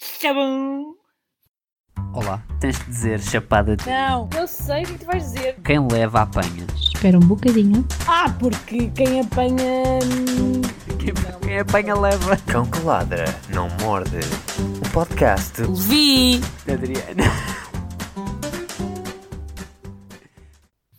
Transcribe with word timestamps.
Está 0.00 0.32
bom? 0.34 0.94
Olá, 2.14 2.42
tens 2.60 2.78
de 2.78 2.84
dizer 2.86 3.20
chapada 3.20 3.76
de 3.76 3.86
Não, 3.86 4.28
eu 4.36 4.46
sei 4.46 4.82
o 4.82 4.86
que 4.86 4.98
tu 4.98 5.06
vais 5.06 5.22
dizer. 5.24 5.56
quem 5.64 5.86
leva 5.88 6.22
apanha. 6.22 6.66
Espera 6.94 7.16
um 7.16 7.20
bocadinho. 7.20 7.86
Ah, 8.06 8.30
porque 8.38 8.90
quem 8.90 9.20
apanha. 9.20 9.98
Quem, 10.98 11.40
quem 11.42 11.58
apanha 11.60 11.94
leva. 11.94 12.36
Cão 12.50 12.68
que 12.70 12.80
ladra, 12.80 13.24
não 13.54 13.68
morde. 13.80 14.18
O 14.86 14.92
podcast 14.92 15.62
Vi! 15.88 16.40
Adriana. 16.70 17.24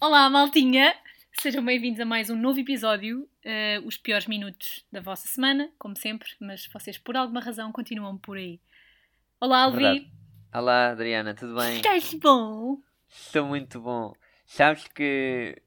Olá, 0.02 0.30
maltinha! 0.30 0.94
Sejam 1.40 1.64
bem-vindos 1.64 2.00
a 2.00 2.06
mais 2.06 2.30
um 2.30 2.36
novo 2.36 2.60
episódio. 2.60 3.28
eh, 3.44 3.80
os 3.86 3.98
piores 3.98 4.28
minutos 4.28 4.84
da 4.92 5.02
vossa 5.02 5.28
semana, 5.28 5.70
como 5.78 5.96
sempre, 5.98 6.30
mas 6.40 6.68
vocês 6.72 6.98
por 6.98 7.18
alguma 7.18 7.42
razão 7.42 7.72
continuam 7.72 8.18
por 8.18 8.38
aí. 8.38 8.60
Olá, 9.44 9.64
Alvi! 9.64 9.82
Verdade. 9.84 10.12
Olá, 10.54 10.90
Adriana, 10.92 11.34
tudo 11.36 11.56
bem? 11.56 11.76
Estás 11.76 12.14
bom? 12.14 12.78
Estou 13.10 13.46
muito 13.46 13.78
bom. 13.82 14.14
Sabes 14.46 14.88
que. 14.88 15.62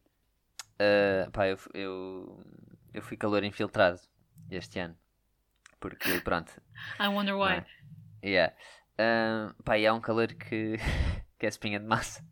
ah, 0.80 1.28
pá, 1.30 1.46
eu, 1.46 1.58
eu, 1.74 2.42
eu 2.94 3.02
fui 3.02 3.18
calor 3.18 3.44
infiltrado 3.44 4.00
este 4.50 4.78
ano. 4.78 4.96
Porque, 5.78 6.08
pronto. 6.24 6.50
I 6.98 7.08
wonder 7.08 7.34
why. 7.34 7.66
É? 8.22 8.26
Yeah. 8.26 8.56
Ah, 8.96 9.54
pá, 9.62 9.76
e 9.76 9.86
há 9.86 9.92
um 9.92 10.00
calor 10.00 10.28
que, 10.28 10.76
que 11.38 11.44
é 11.44 11.48
espinha 11.50 11.78
de 11.78 11.84
massa. 11.84 12.24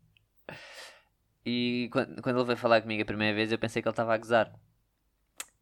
E 1.45 1.89
quando, 1.91 2.23
quando 2.23 2.37
ele 2.39 2.45
veio 2.47 2.57
falar 2.57 2.81
comigo 2.81 3.03
a 3.03 3.05
primeira 3.05 3.35
vez, 3.35 3.51
eu 3.51 3.59
pensei 3.59 3.83
que 3.83 3.87
ele 3.87 3.93
estava 3.93 4.15
a 4.15 4.17
gozar. 4.17 4.51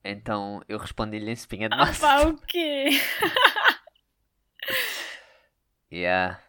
Então 0.02 0.62
eu 0.70 0.77
respondi-lhe 0.77 1.30
em 1.30 1.34
espinha 1.34 1.68
de 1.68 1.76
Ah, 1.76 1.80
massa. 1.80 2.08
pá, 2.08 2.22
o 2.30 2.38
quê? 2.48 2.88
Yeah, 5.94 6.40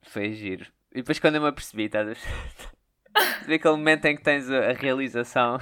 foi 0.00 0.32
giro. 0.32 0.64
E 0.90 0.96
depois 0.96 1.18
quando 1.18 1.34
eu 1.34 1.42
me 1.42 1.48
apercebi, 1.48 1.84
estás 1.84 2.08
a 2.08 2.12
ver? 2.14 2.18
Aquele 3.54 3.76
momento 3.76 4.06
em 4.06 4.16
que 4.16 4.22
tens 4.22 4.50
a, 4.50 4.72
realização. 4.72 5.58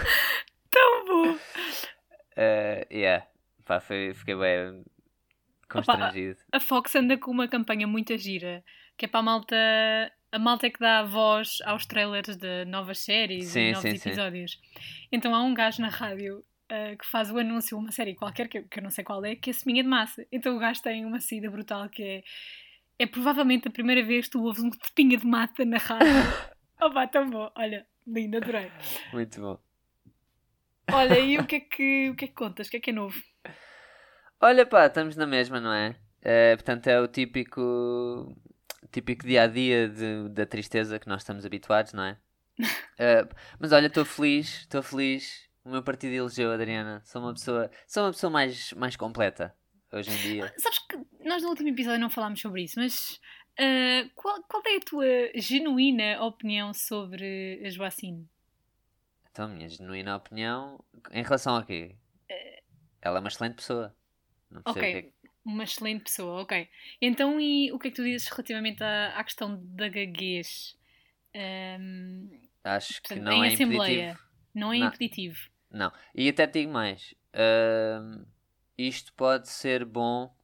Tão 0.70 1.04
bom! 1.04 1.32
Uh, 1.32 2.86
yeah, 2.92 3.26
pá, 3.64 3.80
foi, 3.80 4.14
fiquei 4.14 4.36
bem 4.36 4.84
constrangido. 5.68 6.38
A 6.52 6.60
Fox 6.60 6.94
anda 6.94 7.18
com 7.18 7.32
uma 7.32 7.48
campanha 7.48 7.88
muito 7.88 8.16
gira, 8.16 8.64
que 8.96 9.06
é 9.06 9.08
para 9.08 9.18
a 9.18 9.24
malta. 9.24 9.56
A 10.30 10.38
malta 10.38 10.68
é 10.68 10.70
que 10.70 10.78
dá 10.78 11.02
voz 11.02 11.58
aos 11.64 11.86
trailers 11.86 12.36
de 12.36 12.64
novas 12.66 12.98
séries 12.98 13.48
Sim, 13.48 13.60
e 13.60 13.72
novos 13.72 13.90
sim, 13.90 13.96
sim. 13.96 14.08
episódios. 14.10 14.60
Então 15.10 15.34
há 15.34 15.42
um 15.42 15.54
gajo 15.54 15.82
na 15.82 15.88
rádio 15.88 16.44
ah, 16.68 16.96
que 16.96 17.06
faz 17.06 17.30
o 17.30 17.38
anúncio 17.38 17.76
de 17.76 17.84
uma 17.84 17.92
série 17.92 18.14
qualquer, 18.14 18.48
que 18.48 18.58
eu, 18.58 18.64
que 18.68 18.78
eu 18.78 18.82
não 18.82 18.90
sei 18.90 19.04
qual 19.04 19.24
é, 19.24 19.36
que 19.36 19.50
é 19.50 19.52
Seminha 19.52 19.82
de 19.82 19.88
Massa. 19.88 20.26
Então 20.32 20.56
o 20.56 20.58
gajo 20.58 20.82
tem 20.82 21.04
uma 21.04 21.20
saída 21.20 21.50
brutal 21.50 21.88
que 21.88 22.02
é. 22.02 22.24
É 22.98 23.06
provavelmente 23.06 23.66
a 23.68 23.70
primeira 23.70 24.02
vez 24.04 24.26
que 24.26 24.32
tu 24.32 24.42
ouves 24.44 24.62
um 24.62 24.70
tepinha 24.70 25.18
de 25.18 25.26
mata 25.26 25.64
na 25.64 25.78
rádio. 25.78 26.06
oh 26.80 26.90
pá, 26.92 27.06
tão 27.06 27.28
bom. 27.28 27.50
Olha, 27.56 27.86
lindo, 28.06 28.36
adorei. 28.36 28.70
Muito 29.12 29.40
bom. 29.40 29.58
Olha, 30.92 31.18
e 31.18 31.38
o 31.38 31.44
que 31.46 31.56
é 31.56 31.60
que, 31.60 32.10
o 32.10 32.14
que, 32.14 32.24
é 32.26 32.28
que 32.28 32.34
contas? 32.34 32.68
O 32.68 32.70
que 32.70 32.76
é 32.76 32.80
que 32.80 32.90
é 32.90 32.92
novo? 32.92 33.20
Olha 34.40 34.66
pá, 34.66 34.86
estamos 34.86 35.16
na 35.16 35.26
mesma, 35.26 35.60
não 35.60 35.72
é? 35.72 35.96
Eh, 36.22 36.54
portanto, 36.56 36.86
é 36.86 37.00
o 37.00 37.08
típico, 37.08 38.36
típico 38.92 39.26
dia 39.26 39.42
a 39.42 39.46
dia 39.46 39.88
de- 39.88 40.28
da 40.30 40.46
tristeza 40.46 40.98
que 40.98 41.08
nós 41.08 41.22
estamos 41.22 41.44
habituados, 41.44 41.92
não 41.92 42.04
é? 42.04 42.18
Eh, 42.96 43.26
mas 43.58 43.72
olha, 43.72 43.88
estou 43.88 44.04
feliz, 44.04 44.60
estou 44.60 44.80
feliz. 44.80 45.48
O 45.64 45.70
meu 45.70 45.82
partido 45.82 46.12
elegeu, 46.14 46.52
Adriana. 46.52 47.02
Sou 47.04 47.20
uma 47.20 47.32
pessoa, 47.34 47.68
sou 47.88 48.04
uma 48.04 48.12
pessoa 48.12 48.30
mais, 48.30 48.72
mais 48.74 48.94
completa 48.94 49.52
hoje 49.94 50.10
em 50.10 50.16
dia. 50.16 50.54
Sabes 50.58 50.78
que 50.80 50.98
nós 51.24 51.42
no 51.42 51.48
último 51.50 51.68
episódio 51.68 52.00
não 52.00 52.10
falámos 52.10 52.40
sobre 52.40 52.62
isso, 52.64 52.78
mas 52.78 53.20
ah, 53.58 54.08
qual, 54.14 54.42
qual 54.44 54.62
é 54.66 54.76
a 54.76 54.80
tua 54.80 55.06
genuína 55.34 56.22
opinião 56.24 56.72
sobre 56.74 57.62
a 57.64 57.70
Joacine? 57.70 58.28
Então, 59.30 59.46
a 59.46 59.48
minha 59.48 59.68
genuína 59.68 60.16
opinião, 60.16 60.82
em 61.10 61.22
relação 61.22 61.56
a 61.56 61.64
quê? 61.64 61.96
Ela 63.02 63.18
é 63.18 63.20
uma 63.20 63.28
excelente 63.28 63.56
pessoa. 63.56 63.94
Não 64.50 64.62
sei 64.62 64.70
o 64.70 64.74
que 64.74 64.80
é 64.80 64.90
Ok, 64.98 65.02
que- 65.02 65.14
uma 65.44 65.64
excelente 65.64 66.04
pessoa, 66.04 66.42
ok. 66.42 66.68
Então, 67.02 67.40
e 67.40 67.70
o 67.72 67.78
que 67.78 67.88
é 67.88 67.90
que 67.90 67.96
tu 67.96 68.04
dizes 68.04 68.28
relativamente 68.28 68.82
à, 68.82 69.08
à 69.18 69.24
questão 69.24 69.60
da 69.74 69.88
gaguez? 69.88 70.78
Ahm, 71.34 72.28
Acho 72.62 73.02
que 73.02 73.16
não 73.16 73.44
em 73.44 73.50
é 73.50 73.54
assembleia, 73.54 74.02
impeditivo. 74.12 74.28
não 74.54 74.72
é 74.72 74.78
Não. 74.78 74.86
impeditivo. 74.86 75.38
Não. 75.70 75.92
E 76.14 76.28
até 76.28 76.46
te 76.46 76.60
digo 76.60 76.72
mais. 76.72 77.12
Isto 78.76 79.12
pode 79.14 79.48
ser 79.48 79.84
bom 79.84 80.34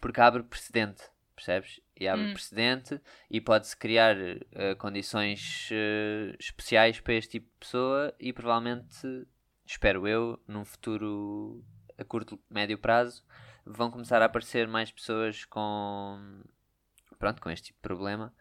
porque 0.00 0.20
abre 0.20 0.42
precedente, 0.42 1.02
percebes? 1.34 1.80
E 1.98 2.08
abre 2.08 2.26
Hum. 2.26 2.32
precedente 2.32 3.00
e 3.30 3.40
pode-se 3.40 3.76
criar 3.76 4.16
eh, 4.18 4.74
condições 4.76 5.68
eh, 5.70 6.34
especiais 6.40 6.98
para 7.00 7.14
este 7.14 7.32
tipo 7.32 7.46
de 7.46 7.58
pessoa 7.60 8.14
e 8.18 8.32
provavelmente, 8.32 9.26
espero 9.64 10.08
eu, 10.08 10.42
num 10.48 10.64
futuro 10.64 11.64
a 11.96 12.04
curto, 12.04 12.40
médio 12.50 12.76
prazo, 12.78 13.24
vão 13.64 13.90
começar 13.90 14.20
a 14.20 14.24
aparecer 14.24 14.66
mais 14.66 14.90
pessoas 14.90 15.44
com, 15.44 16.42
pronto, 17.18 17.40
com 17.40 17.50
este 17.50 17.66
tipo 17.66 17.78
de 17.78 17.82
problema 17.82 18.34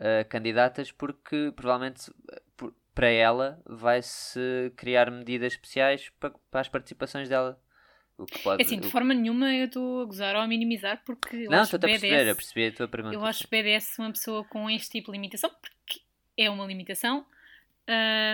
eh, 0.00 0.24
candidatas 0.24 0.90
porque 0.90 1.52
provavelmente 1.54 2.12
por- 2.56 2.74
para 2.94 3.08
ela 3.08 3.60
vai-se 3.64 4.72
criar 4.76 5.10
medidas 5.10 5.52
especiais 5.52 6.08
para, 6.18 6.30
para 6.50 6.60
as 6.62 6.68
participações 6.68 7.28
dela. 7.28 7.62
O 8.18 8.24
que 8.24 8.38
pode, 8.38 8.62
É 8.62 8.66
assim, 8.66 8.80
de 8.80 8.86
o- 8.86 8.90
forma 8.90 9.12
nenhuma 9.12 9.52
eu 9.54 9.66
estou 9.66 10.00
a 10.02 10.04
gozar 10.06 10.34
ou 10.34 10.40
a 10.40 10.46
minimizar, 10.48 11.02
porque 11.04 11.36
eu 11.36 11.50
Não, 11.50 11.58
acho 11.58 11.74
estou 11.76 11.78
a 11.78 11.90
perceber, 11.90 12.08
BDS 12.16 12.28
eu 12.30 12.36
percebi 12.36 12.66
a 12.66 12.72
tua 12.72 12.88
pergunta. 12.88 13.14
Eu 13.14 13.24
acho 13.24 13.46
BDS 13.50 14.00
uma 14.00 14.10
pessoa 14.12 14.44
com 14.44 14.70
este 14.70 14.90
tipo 14.90 15.12
de 15.12 15.18
limitação, 15.18 15.50
porque 15.60 16.00
é 16.36 16.48
uma 16.48 16.64
limitação, 16.66 17.26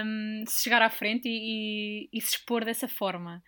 hum, 0.04 0.44
se 0.47 0.62
chegar 0.62 0.82
à 0.82 0.88
frente 0.91 1.28
e, 1.28 2.04
e- 2.04 2.09
e 2.12 2.21
se 2.21 2.37
expor 2.37 2.65
dessa 2.65 2.87
forma. 2.87 3.42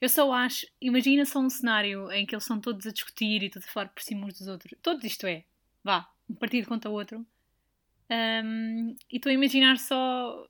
Eu 0.00 0.08
só 0.08 0.30
acho, 0.32 0.66
imagina 0.80 1.24
só 1.24 1.40
um 1.40 1.48
cenário 1.50 2.10
em 2.12 2.24
que 2.26 2.34
eles 2.34 2.44
são 2.44 2.60
todos 2.60 2.86
a 2.86 2.92
discutir 2.92 3.42
e 3.42 3.50
todos 3.50 3.66
a 3.68 3.72
falar 3.72 3.88
por 3.88 4.02
cima 4.02 4.26
uns 4.26 4.38
dos 4.38 4.46
outros. 4.46 4.74
Todos 4.82 5.02
isto 5.04 5.26
é, 5.26 5.44
vá, 5.82 6.08
um 6.28 6.34
partido 6.34 6.68
contra 6.68 6.90
o 6.90 6.94
outro. 6.94 7.26
Hum, 8.10 8.94
e 9.10 9.16
estou 9.16 9.30
a 9.30 9.34
imaginar 9.34 9.78
só 9.78 10.46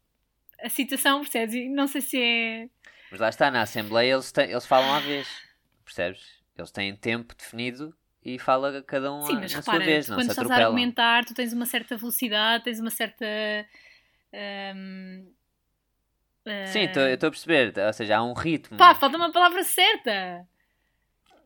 a 0.63 0.69
situação, 0.69 1.21
percebes? 1.21 1.55
E 1.55 1.69
não 1.69 1.87
sei 1.87 2.01
se 2.01 2.21
é. 2.21 2.69
Mas 3.11 3.21
lá 3.21 3.29
está, 3.29 3.51
na 3.51 3.63
Assembleia 3.63 4.15
eles, 4.15 4.31
têm- 4.33 4.51
eles 4.51 4.67
falam 4.67 4.93
à 4.93 5.01
vez, 5.01 5.29
percebes? 5.85 6.39
Eles 6.57 6.71
têm 6.71 6.95
tempo 6.95 7.35
definido 7.35 7.95
e 8.25 8.39
fala 8.39 8.83
cada 8.83 9.13
um 9.13 9.25
Sim, 9.27 9.37
mas 9.37 9.53
na 9.53 9.59
repara, 9.59 9.79
sua 9.79 9.85
vez, 9.87 10.09
não 10.09 10.17
quando 10.17 10.27
se 10.27 10.33
estás 10.33 10.39
a 10.39 10.43
atropelam. 10.43 10.65
argumentar, 10.65 11.25
tu 11.25 11.35
tens 11.35 11.53
uma 11.53 11.67
certa 11.67 11.97
velocidade, 11.97 12.65
tens 12.65 12.81
uma 12.81 12.91
certa. 12.91 13.25
hum, 14.75 15.33
Sim, 16.65 16.83
eh, 16.83 16.89
tô- 16.89 17.01
eu 17.01 17.15
estou 17.15 17.29
a 17.29 17.31
perceber, 17.31 17.73
ou 17.79 17.93
seja, 17.93 18.17
há 18.19 18.23
um 18.23 18.33
ritmo. 18.35 18.77
Pá, 18.79 18.95
falta 18.95 19.17
uma 19.17 19.33
palavra 19.33 19.63
certa. 19.65 20.47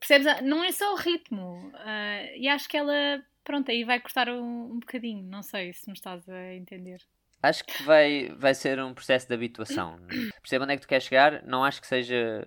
Percebes? 0.00 0.26
Ah, 0.26 0.42
Não 0.42 0.62
é 0.64 0.72
só 0.72 0.92
o 0.92 0.96
ritmo. 0.96 1.70
Ah, 1.74 2.22
e 2.36 2.48
acho 2.48 2.68
que 2.68 2.76
ela, 2.76 3.22
pronto, 3.44 3.70
aí 3.70 3.84
vai 3.84 4.00
cortar 4.00 4.28
um, 4.28 4.72
um 4.74 4.80
bocadinho. 4.80 5.22
Não 5.28 5.42
sei 5.42 5.72
se 5.72 5.86
me 5.88 5.94
estás 5.94 6.28
a 6.28 6.54
entender. 6.54 7.00
Acho 7.42 7.64
que 7.64 7.82
vai, 7.82 8.28
vai 8.36 8.54
ser 8.54 8.78
um 8.80 8.94
processo 8.94 9.26
de 9.26 9.34
habituação. 9.34 9.98
Percebe 10.40 10.64
onde 10.64 10.74
é 10.74 10.76
que 10.76 10.82
tu 10.82 10.88
queres 10.88 11.04
chegar? 11.04 11.42
Não 11.44 11.64
acho 11.64 11.80
que 11.80 11.86
seja 11.86 12.46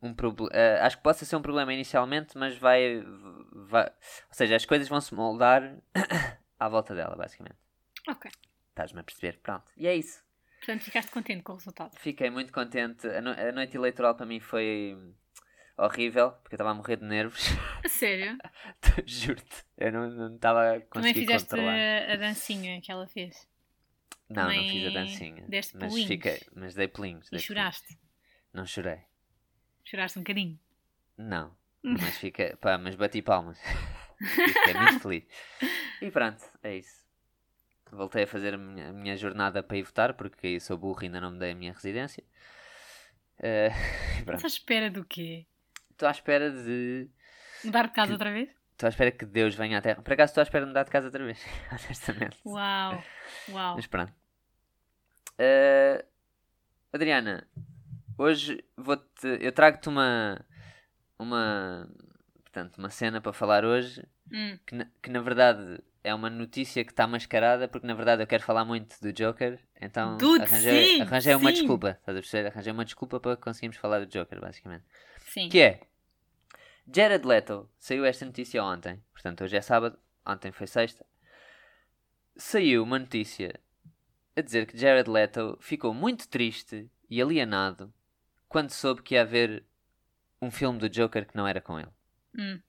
um 0.00 0.14
problema. 0.14 0.50
acho 0.82 0.96
que 0.96 1.02
possa 1.02 1.24
ser 1.24 1.36
um 1.36 1.42
problema 1.42 1.72
inicialmente, 1.74 2.38
mas 2.38 2.56
vai, 2.56 3.02
vai. 3.52 3.84
Ou 3.84 4.32
seja, 4.32 4.56
as 4.56 4.64
coisas 4.64 4.88
vão 4.88 5.00
se 5.00 5.14
moldar 5.14 5.76
à 6.58 6.68
volta 6.68 6.94
dela, 6.94 7.14
basicamente. 7.16 7.56
Ok. 8.08 8.30
Estás-me 8.70 9.00
a 9.00 9.04
perceber? 9.04 9.38
Pronto. 9.42 9.70
E 9.76 9.86
é 9.86 9.94
isso. 9.94 10.24
Portanto, 10.58 10.82
ficaste 10.84 11.10
contente 11.10 11.42
com 11.42 11.52
o 11.52 11.56
resultado. 11.56 11.96
Fiquei 11.98 12.30
muito 12.30 12.52
contente. 12.52 13.06
A, 13.08 13.20
no- 13.20 13.30
a 13.30 13.52
noite 13.52 13.76
eleitoral 13.76 14.14
para 14.14 14.24
mim 14.26 14.40
foi 14.40 14.96
horrível, 15.76 16.30
porque 16.32 16.54
eu 16.54 16.56
estava 16.56 16.70
a 16.70 16.74
morrer 16.74 16.96
de 16.96 17.04
nervos. 17.04 17.44
A 17.84 17.88
sério? 17.88 18.38
Juro-te. 19.06 19.64
Eu 19.76 19.92
não 19.92 20.34
estava 20.34 20.60
a 20.62 20.80
Também 20.80 20.86
conseguir 20.88 21.20
fizeste 21.20 21.48
controlar. 21.48 21.74
a, 21.78 22.12
a 22.12 22.16
dancinha 22.16 22.80
que 22.80 22.90
ela 22.90 23.06
fez. 23.06 23.46
Não, 24.30 24.44
não 24.52 24.62
fiz 24.68 24.86
a 24.86 24.90
dancinha. 24.90 25.44
deste 25.48 25.76
mas 25.76 25.88
pulinhos. 25.88 26.08
fiquei, 26.08 26.40
mas 26.54 26.74
dei 26.74 26.88
pulinhos. 26.88 27.28
E 27.28 27.30
dei 27.30 27.40
pulinhos. 27.40 27.44
choraste. 27.46 27.98
Não 28.52 28.66
chorei. 28.66 29.00
Choraste 29.84 30.18
um 30.18 30.22
bocadinho. 30.22 30.58
Não. 31.16 31.56
Mas 31.82 32.18
fiquei, 32.18 32.56
pá, 32.56 32.76
mas 32.76 32.96
bati 32.96 33.22
palmas. 33.22 33.58
fiquei 34.18 34.74
muito 34.74 35.00
feliz. 35.00 35.24
E 36.02 36.10
pronto, 36.10 36.44
é 36.62 36.76
isso. 36.76 37.06
Voltei 37.90 38.24
a 38.24 38.26
fazer 38.26 38.54
a 38.54 38.58
minha, 38.58 38.90
a 38.90 38.92
minha 38.92 39.16
jornada 39.16 39.62
para 39.62 39.76
ir 39.78 39.84
votar, 39.84 40.12
porque 40.14 40.58
sou 40.60 40.76
burro 40.76 41.02
e 41.02 41.06
ainda 41.06 41.20
não 41.20 41.30
me 41.30 41.38
dei 41.38 41.52
a 41.52 41.54
minha 41.54 41.72
residência. 41.72 42.22
Pronto. 43.38 44.36
Estás 44.36 44.44
à 44.44 44.46
espera 44.48 44.90
do 44.90 45.04
quê? 45.04 45.46
Estou 45.92 46.08
à 46.08 46.10
espera 46.10 46.50
de. 46.50 47.08
Mudar 47.64 47.86
de 47.86 47.92
casa 47.92 48.08
Que- 48.08 48.12
outra 48.12 48.32
vez? 48.32 48.50
Estou 48.78 48.86
à 48.86 48.90
espera 48.90 49.10
que 49.10 49.26
Deus 49.26 49.56
venha 49.56 49.78
à 49.78 49.82
Terra. 49.82 50.00
Por 50.00 50.12
acaso 50.12 50.30
estou 50.30 50.40
à 50.40 50.44
espera 50.44 50.64
de 50.64 50.68
mudar 50.68 50.84
de 50.84 50.90
casa 50.92 51.06
outra 51.08 51.24
vez. 51.24 51.44
Honestamente. 51.72 52.36
Uau! 52.46 53.02
Uau! 53.48 53.74
Mas 53.74 53.88
pronto. 53.88 54.12
Eh, 55.36 56.04
Adriana, 56.92 57.44
hoje 58.16 58.64
vou-te. 58.76 59.26
Eu 59.40 59.50
trago-te 59.50 59.88
uma. 59.88 60.40
Uma. 61.18 61.88
portanto, 62.44 62.78
uma 62.78 62.88
cena 62.88 63.20
para 63.20 63.32
falar 63.32 63.64
hoje 63.64 64.06
Hum, 64.32 64.56
que, 64.64 64.76
na- 64.76 64.86
que 65.02 65.10
na 65.10 65.20
verdade 65.20 65.82
é 66.04 66.14
uma 66.14 66.30
notícia 66.30 66.84
que 66.84 66.92
está 66.92 67.04
mascarada, 67.04 67.66
porque 67.66 67.84
na 67.86 67.94
verdade 67.94 68.22
eu 68.22 68.26
quero 68.28 68.44
falar 68.44 68.64
muito 68.64 68.94
do 69.00 69.12
Joker, 69.12 69.58
então 69.80 70.16
Dude, 70.18 70.44
arranjei, 70.44 70.84
sim, 70.96 71.02
arranjei 71.02 71.34
uma 71.34 71.50
sim. 71.50 71.56
desculpa, 71.56 71.90
estás 71.98 72.16
a 72.16 72.20
perceber? 72.20 72.46
Arranjei 72.48 72.72
uma 72.72 72.84
desculpa 72.84 73.18
para 73.18 73.36
conseguirmos 73.36 73.76
falar 73.78 73.98
do 74.00 74.06
Joker, 74.06 74.40
basicamente. 74.40 74.84
sim. 75.26 75.48
Que 75.48 75.60
é 75.60 75.80
Jared 76.90 77.26
Leto, 77.26 77.68
saiu 77.78 78.04
esta 78.04 78.24
notícia 78.24 78.64
ontem, 78.64 79.02
portanto 79.12 79.44
hoje 79.44 79.56
é 79.56 79.60
sábado, 79.60 79.98
ontem 80.24 80.50
foi 80.50 80.66
sexta. 80.66 81.04
Saiu 82.34 82.82
uma 82.82 82.98
notícia 82.98 83.60
a 84.34 84.40
dizer 84.40 84.66
que 84.66 84.78
Jared 84.78 85.10
Leto 85.10 85.58
ficou 85.60 85.92
muito 85.92 86.28
triste 86.28 86.90
e 87.10 87.20
alienado 87.20 87.92
quando 88.48 88.70
soube 88.70 89.02
que 89.02 89.14
ia 89.14 89.22
haver 89.22 89.64
um 90.40 90.50
filme 90.50 90.78
do 90.78 90.88
Joker 90.88 91.26
que 91.26 91.36
não 91.36 91.46
era 91.46 91.60
com 91.60 91.78
ele. 91.78 91.92
Hum. 92.38 92.60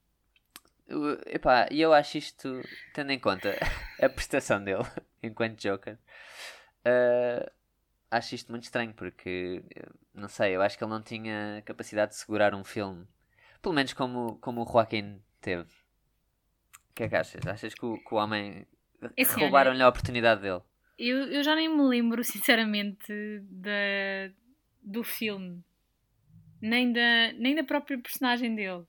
Epá, 1.26 1.68
e 1.70 1.80
eu 1.80 1.94
acho 1.94 2.18
isto, 2.18 2.60
tendo 2.92 3.12
em 3.12 3.18
conta 3.18 3.56
a 4.02 4.08
prestação 4.08 4.62
dele 4.62 4.84
enquanto 5.22 5.60
Joker, 5.60 5.96
eh, 6.84 7.52
acho 8.10 8.34
isto 8.34 8.50
muito 8.50 8.64
estranho 8.64 8.92
porque, 8.92 9.62
eh, 9.74 9.88
não 10.12 10.28
sei, 10.28 10.56
eu 10.56 10.60
acho 10.60 10.76
que 10.76 10.84
ele 10.84 10.90
não 10.90 11.00
tinha 11.00 11.62
capacidade 11.64 12.12
de 12.12 12.18
segurar 12.18 12.54
um 12.54 12.64
filme, 12.64 13.06
pelo 13.60 13.74
menos 13.74 13.92
como, 13.92 14.38
como 14.40 14.62
o 14.62 14.66
Joaquin 14.70 15.20
teve. 15.40 15.68
O 16.90 16.94
que 16.94 17.04
é 17.04 17.08
que 17.08 17.16
achas? 17.16 17.46
Achas 17.46 17.74
que 17.74 17.84
o, 17.84 17.96
que 17.96 18.14
o 18.14 18.18
homem 18.18 18.66
É 19.16 19.22
assim, 19.22 19.40
roubaram-lhe 19.40 19.82
a 19.82 19.88
oportunidade 19.88 20.42
dele? 20.42 20.60
Eu, 20.98 21.18
eu 21.32 21.42
já 21.42 21.54
nem 21.54 21.68
me 21.68 21.82
lembro, 21.82 22.22
sinceramente, 22.24 23.12
da, 23.48 24.30
do 24.82 25.02
filme, 25.02 25.62
nem 26.60 26.92
da, 26.92 27.32
nem 27.34 27.54
da 27.54 27.64
própria 27.64 27.98
personagem 27.98 28.54
dele. 28.54 28.84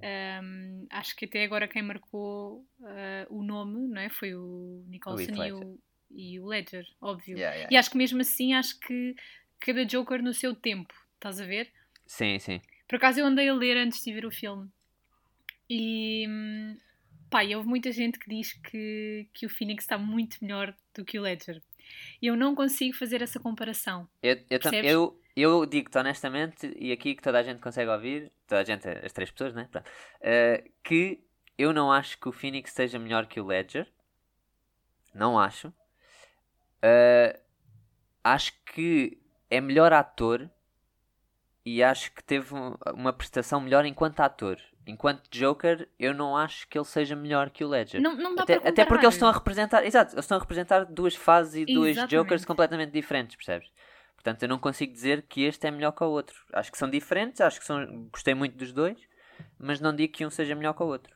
Ahm, 0.00 0.86
acho 0.90 1.16
que 1.16 1.24
até 1.24 1.42
agora 1.42 1.66
quem 1.66 1.82
marcou 1.82 2.64
ah, 2.84 3.26
o 3.30 3.42
nome 3.42 3.88
não 3.88 4.00
é? 4.00 4.08
foi 4.08 4.34
o 4.34 4.84
Nicholson 4.86 5.32
Heath 5.32 5.48
e 5.48 5.52
o, 5.52 5.80
e 6.10 6.40
o 6.40 6.46
Ledger, 6.46 6.86
óbvio. 7.00 7.36
Yeah, 7.36 7.54
yeah. 7.54 7.74
E 7.74 7.76
acho 7.76 7.90
que 7.90 7.98
mesmo 7.98 8.20
assim, 8.20 8.54
acho 8.54 8.78
que 8.78 9.14
cada 9.58 9.84
Joker 9.84 10.22
no 10.22 10.32
seu 10.32 10.54
tempo, 10.54 10.94
estás 11.14 11.40
a 11.40 11.44
ver? 11.44 11.72
Sim, 12.06 12.38
sim. 12.38 12.60
Por 12.88 12.96
acaso 12.96 13.20
eu 13.20 13.26
andei 13.26 13.48
a 13.48 13.54
ler 13.54 13.76
antes 13.76 14.02
de 14.02 14.12
ver 14.12 14.24
o 14.24 14.30
filme. 14.30 14.68
E 15.68 16.26
pá, 17.28 17.44
e 17.44 17.54
houve 17.54 17.68
muita 17.68 17.92
gente 17.92 18.18
que 18.18 18.28
diz 18.28 18.52
que, 18.54 19.28
que 19.34 19.46
o 19.46 19.50
Phoenix 19.50 19.84
está 19.84 19.98
muito 19.98 20.38
melhor 20.40 20.74
do 20.94 21.04
que 21.04 21.18
o 21.18 21.22
Ledger. 21.22 21.62
E 22.20 22.26
eu 22.26 22.36
não 22.36 22.54
consigo 22.54 22.96
fazer 22.96 23.22
essa 23.22 23.38
comparação. 23.38 24.08
Eu, 24.22 24.36
eu, 24.50 24.60
eu, 24.82 25.20
eu 25.36 25.66
digo-te 25.66 25.98
honestamente, 25.98 26.74
e 26.78 26.92
aqui 26.92 27.14
que 27.14 27.22
toda 27.22 27.38
a 27.38 27.42
gente 27.42 27.60
consegue 27.60 27.90
ouvir, 27.90 28.32
toda 28.46 28.60
a 28.60 28.64
gente, 28.64 28.88
as 28.88 29.12
três 29.12 29.30
pessoas, 29.30 29.54
né? 29.54 29.68
Pronto, 29.70 29.88
eh, 30.20 30.64
que 30.82 31.22
eu 31.56 31.72
não 31.72 31.92
acho 31.92 32.18
que 32.18 32.28
o 32.28 32.32
Phoenix 32.32 32.72
seja 32.72 32.98
melhor 32.98 33.26
que 33.26 33.40
o 33.40 33.46
Ledger. 33.46 33.90
Não 35.14 35.38
acho. 35.38 35.72
Eh, 36.82 37.40
acho 38.24 38.52
que 38.64 39.18
é 39.50 39.60
melhor 39.60 39.92
ator 39.92 40.50
e 41.76 41.82
acho 41.82 42.12
que 42.12 42.22
teve 42.22 42.54
um- 42.54 42.74
uma 42.94 43.12
prestação 43.12 43.60
melhor 43.60 43.84
enquanto 43.84 44.20
ator. 44.20 44.58
Enquanto 44.86 45.28
Joker, 45.30 45.86
eu 45.98 46.14
não 46.14 46.34
acho 46.36 46.66
que 46.66 46.78
ele 46.78 46.84
seja 46.84 47.14
melhor 47.14 47.50
que 47.50 47.62
o 47.62 47.68
Ledger. 47.68 48.00
Não, 48.00 48.16
não 48.16 48.34
dá 48.34 48.42
Até, 48.44 48.54
até 48.54 48.84
porque 48.86 49.04
eles 49.04 49.14
estão 49.16 49.28
a 49.28 49.32
representar, 49.32 49.84
exato, 49.84 50.14
eles 50.14 50.24
estão 50.24 50.38
a 50.38 50.40
representar 50.40 50.84
duas 50.86 51.14
fases 51.14 51.54
e 51.56 51.66
dois 51.74 51.90
Exatamente. 51.96 52.16
Jokers 52.16 52.44
completamente 52.46 52.90
diferentes, 52.92 53.36
percebes? 53.36 53.70
Portanto, 54.14 54.42
eu 54.42 54.48
não 54.48 54.58
consigo 54.58 54.92
dizer 54.92 55.22
que 55.28 55.42
este 55.42 55.66
é 55.66 55.70
melhor 55.70 55.92
que 55.92 56.02
o 56.02 56.06
outro. 56.08 56.34
Acho 56.54 56.72
que 56.72 56.78
são 56.78 56.88
diferentes, 56.88 57.40
acho 57.40 57.60
que 57.60 57.66
são, 57.66 58.08
gostei 58.10 58.34
muito 58.34 58.56
dos 58.56 58.72
dois, 58.72 58.98
mas 59.58 59.78
não 59.80 59.94
digo 59.94 60.12
que 60.12 60.24
um 60.24 60.30
seja 60.30 60.54
melhor 60.54 60.72
que 60.72 60.82
o 60.82 60.86
outro. 60.86 61.14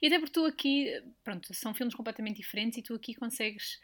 E 0.00 0.06
até 0.06 0.18
porque 0.18 0.32
tu 0.32 0.46
aqui, 0.46 0.90
pronto, 1.22 1.52
são 1.52 1.74
filmes 1.74 1.94
completamente 1.94 2.38
diferentes 2.38 2.78
e 2.78 2.82
tu 2.82 2.94
aqui 2.94 3.14
consegues 3.14 3.78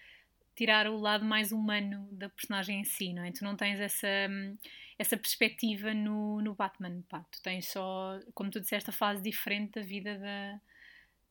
tirar 0.61 0.87
o 0.89 0.99
lado 0.99 1.25
mais 1.25 1.53
humano 1.53 2.07
da 2.13 2.29
personagem 2.29 2.81
em 2.81 2.85
si, 2.85 3.15
não 3.15 3.25
é? 3.25 3.33
Tu 3.33 3.43
não 3.43 3.57
tens 3.57 3.81
essa, 3.81 4.07
hum, 4.29 4.59
essa 4.99 5.17
perspectiva 5.17 5.95
no, 5.95 6.43
no 6.43 6.55
Batman, 6.55 7.01
pá. 7.09 7.25
Tu 7.33 7.41
tens 7.41 7.67
só, 7.69 8.21
como 8.35 8.51
tu 8.51 8.61
disseste, 8.61 8.91
a 8.91 8.93
fase 8.93 9.23
diferente 9.23 9.73
da 9.73 9.81
vida 9.81 10.19
da, 10.19 10.61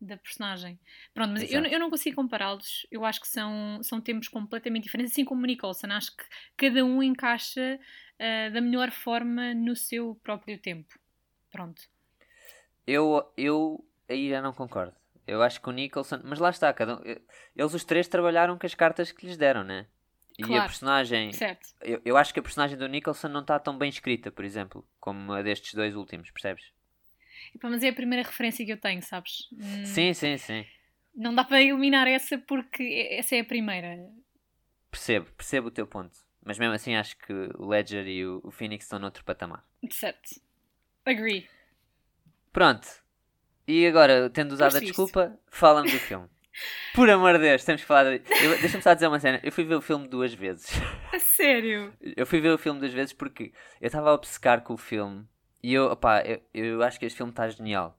da 0.02 0.18
personagem. 0.18 0.80
Pronto, 1.14 1.34
mas 1.34 1.52
eu, 1.52 1.64
eu 1.64 1.80
não 1.80 1.92
consigo 1.92 2.16
compará-los. 2.16 2.88
Eu 2.90 3.06
acho 3.06 3.22
que 3.22 3.28
são, 3.28 3.80
são 3.84 4.02
tempos 4.02 4.28
completamente 4.28 4.86
diferentes, 4.86 5.14
assim 5.14 5.24
como 5.24 5.44
o 5.44 5.46
Nicholson. 5.46 5.92
Acho 5.92 6.18
que 6.18 6.24
cada 6.58 6.84
um 6.84 7.04
encaixa 7.04 7.80
ah, 8.18 8.50
da 8.50 8.62
melhor 8.62 8.90
forma 8.90 9.54
no 9.54 9.76
seu 9.76 10.16
próprio 10.24 10.58
tempo. 10.58 11.00
Pronto. 11.52 11.84
Eu, 12.88 13.32
eu 13.38 13.86
aí 14.10 14.28
já 14.28 14.42
não 14.42 14.54
concordo. 14.54 14.96
Eu 15.30 15.42
acho 15.44 15.62
que 15.62 15.70
o 15.70 15.72
Nicholson, 15.72 16.20
mas 16.24 16.40
lá 16.40 16.50
está, 16.50 16.74
cada 16.74 16.96
um, 16.98 17.02
eles 17.56 17.74
os 17.74 17.84
três 17.84 18.08
trabalharam 18.08 18.58
com 18.58 18.66
as 18.66 18.74
cartas 18.76 19.12
que 19.12 19.26
lhes 19.26 19.38
deram, 19.38 19.64
né? 19.64 19.86
E 20.38 20.44
a 20.44 20.46
Claro. 20.48 20.68
personagem, 20.68 21.32
Certo. 21.34 21.68
eu, 21.82 22.02
eu 22.06 22.18
acho 22.18 22.34
que 22.34 22.40
a 22.40 22.44
personagem 22.44 22.78
do 22.78 22.88
Nicholson 22.88 23.28
não 23.28 23.42
está 23.42 23.60
tão 23.60 23.78
bem 23.78 23.90
escrita, 23.90 24.32
por 24.32 24.44
exemplo, 24.46 24.88
como 25.00 25.34
a 25.34 25.42
destes 25.42 25.74
dois 25.74 25.96
últimos, 25.96 26.32
percebes? 26.32 26.72
Mas 27.62 27.84
é 27.84 27.90
a 27.90 27.94
primeira 27.94 28.24
referência 28.26 28.66
que 28.66 28.72
eu 28.72 28.80
tenho, 28.80 29.02
sabes? 29.02 29.48
Hum, 29.54 29.86
Sim, 29.86 30.14
sim, 30.14 30.38
sim. 30.38 30.66
Não 31.16 31.34
dá 31.36 31.44
para 31.44 31.62
eliminar 31.62 32.08
essa 32.08 32.38
porque 32.38 33.08
essa 33.12 33.36
é 33.36 33.42
a 33.42 33.46
primeira. 33.46 33.98
Percebo, 34.90 35.32
percebo 35.34 35.68
o 35.68 35.72
teu 35.72 35.86
ponto. 35.86 36.18
Mas 36.44 36.58
mesmo 36.58 36.74
assim 36.74 36.96
acho 36.96 37.18
que 37.18 37.34
o 37.34 37.68
Ledger 37.68 38.08
e 38.08 38.26
o 38.26 38.50
Phoenix 38.52 38.86
estão 38.86 38.98
noutro 39.00 39.24
patamar. 39.24 39.66
Certo. 39.92 40.30
Agree. 41.06 41.50
Pronto. 42.52 42.88
E 43.72 43.86
agora, 43.88 44.30
tendo 44.32 44.52
usado 44.54 44.70
a 44.70 44.72
Foste 44.72 44.86
visto. 44.86 44.96
desculpa, 45.06 45.38
fala-me 45.52 45.92
do 45.92 46.00
filme. 46.00 46.28
Por 46.96 47.10
amor 47.10 47.34
de 47.34 47.40
Deus, 47.44 47.64
temos 47.64 47.82
que 47.82 47.88
falar. 47.88 48.06
De... 48.06 48.20
Deixa-me 48.62 48.82
só 48.84 48.94
dizer 48.94 49.08
uma 49.08 49.20
cena. 49.20 49.40
Eu 49.44 49.52
fui 49.52 49.64
ver 49.64 49.76
o 49.76 49.82
filme 49.82 50.08
duas 50.08 50.34
vezes. 50.34 50.68
A 51.14 51.20
sério? 51.20 51.94
Eu 52.18 52.26
fui 52.26 52.42
ver 52.42 52.50
o 52.50 52.58
filme 52.58 52.80
duas 52.80 52.92
vezes 52.92 53.14
porque 53.14 53.54
eu 53.80 53.88
estava 53.88 54.10
a 54.10 54.14
obcecar 54.14 54.62
com 54.62 54.74
o 54.74 54.78
filme 54.78 55.24
e 55.62 55.74
eu, 55.74 55.86
opá, 55.86 56.22
eu, 56.22 56.42
eu 56.54 56.84
acho 56.84 57.00
que 57.00 57.06
este 57.06 57.16
filme 57.18 57.32
está 57.32 57.48
genial. 57.48 57.96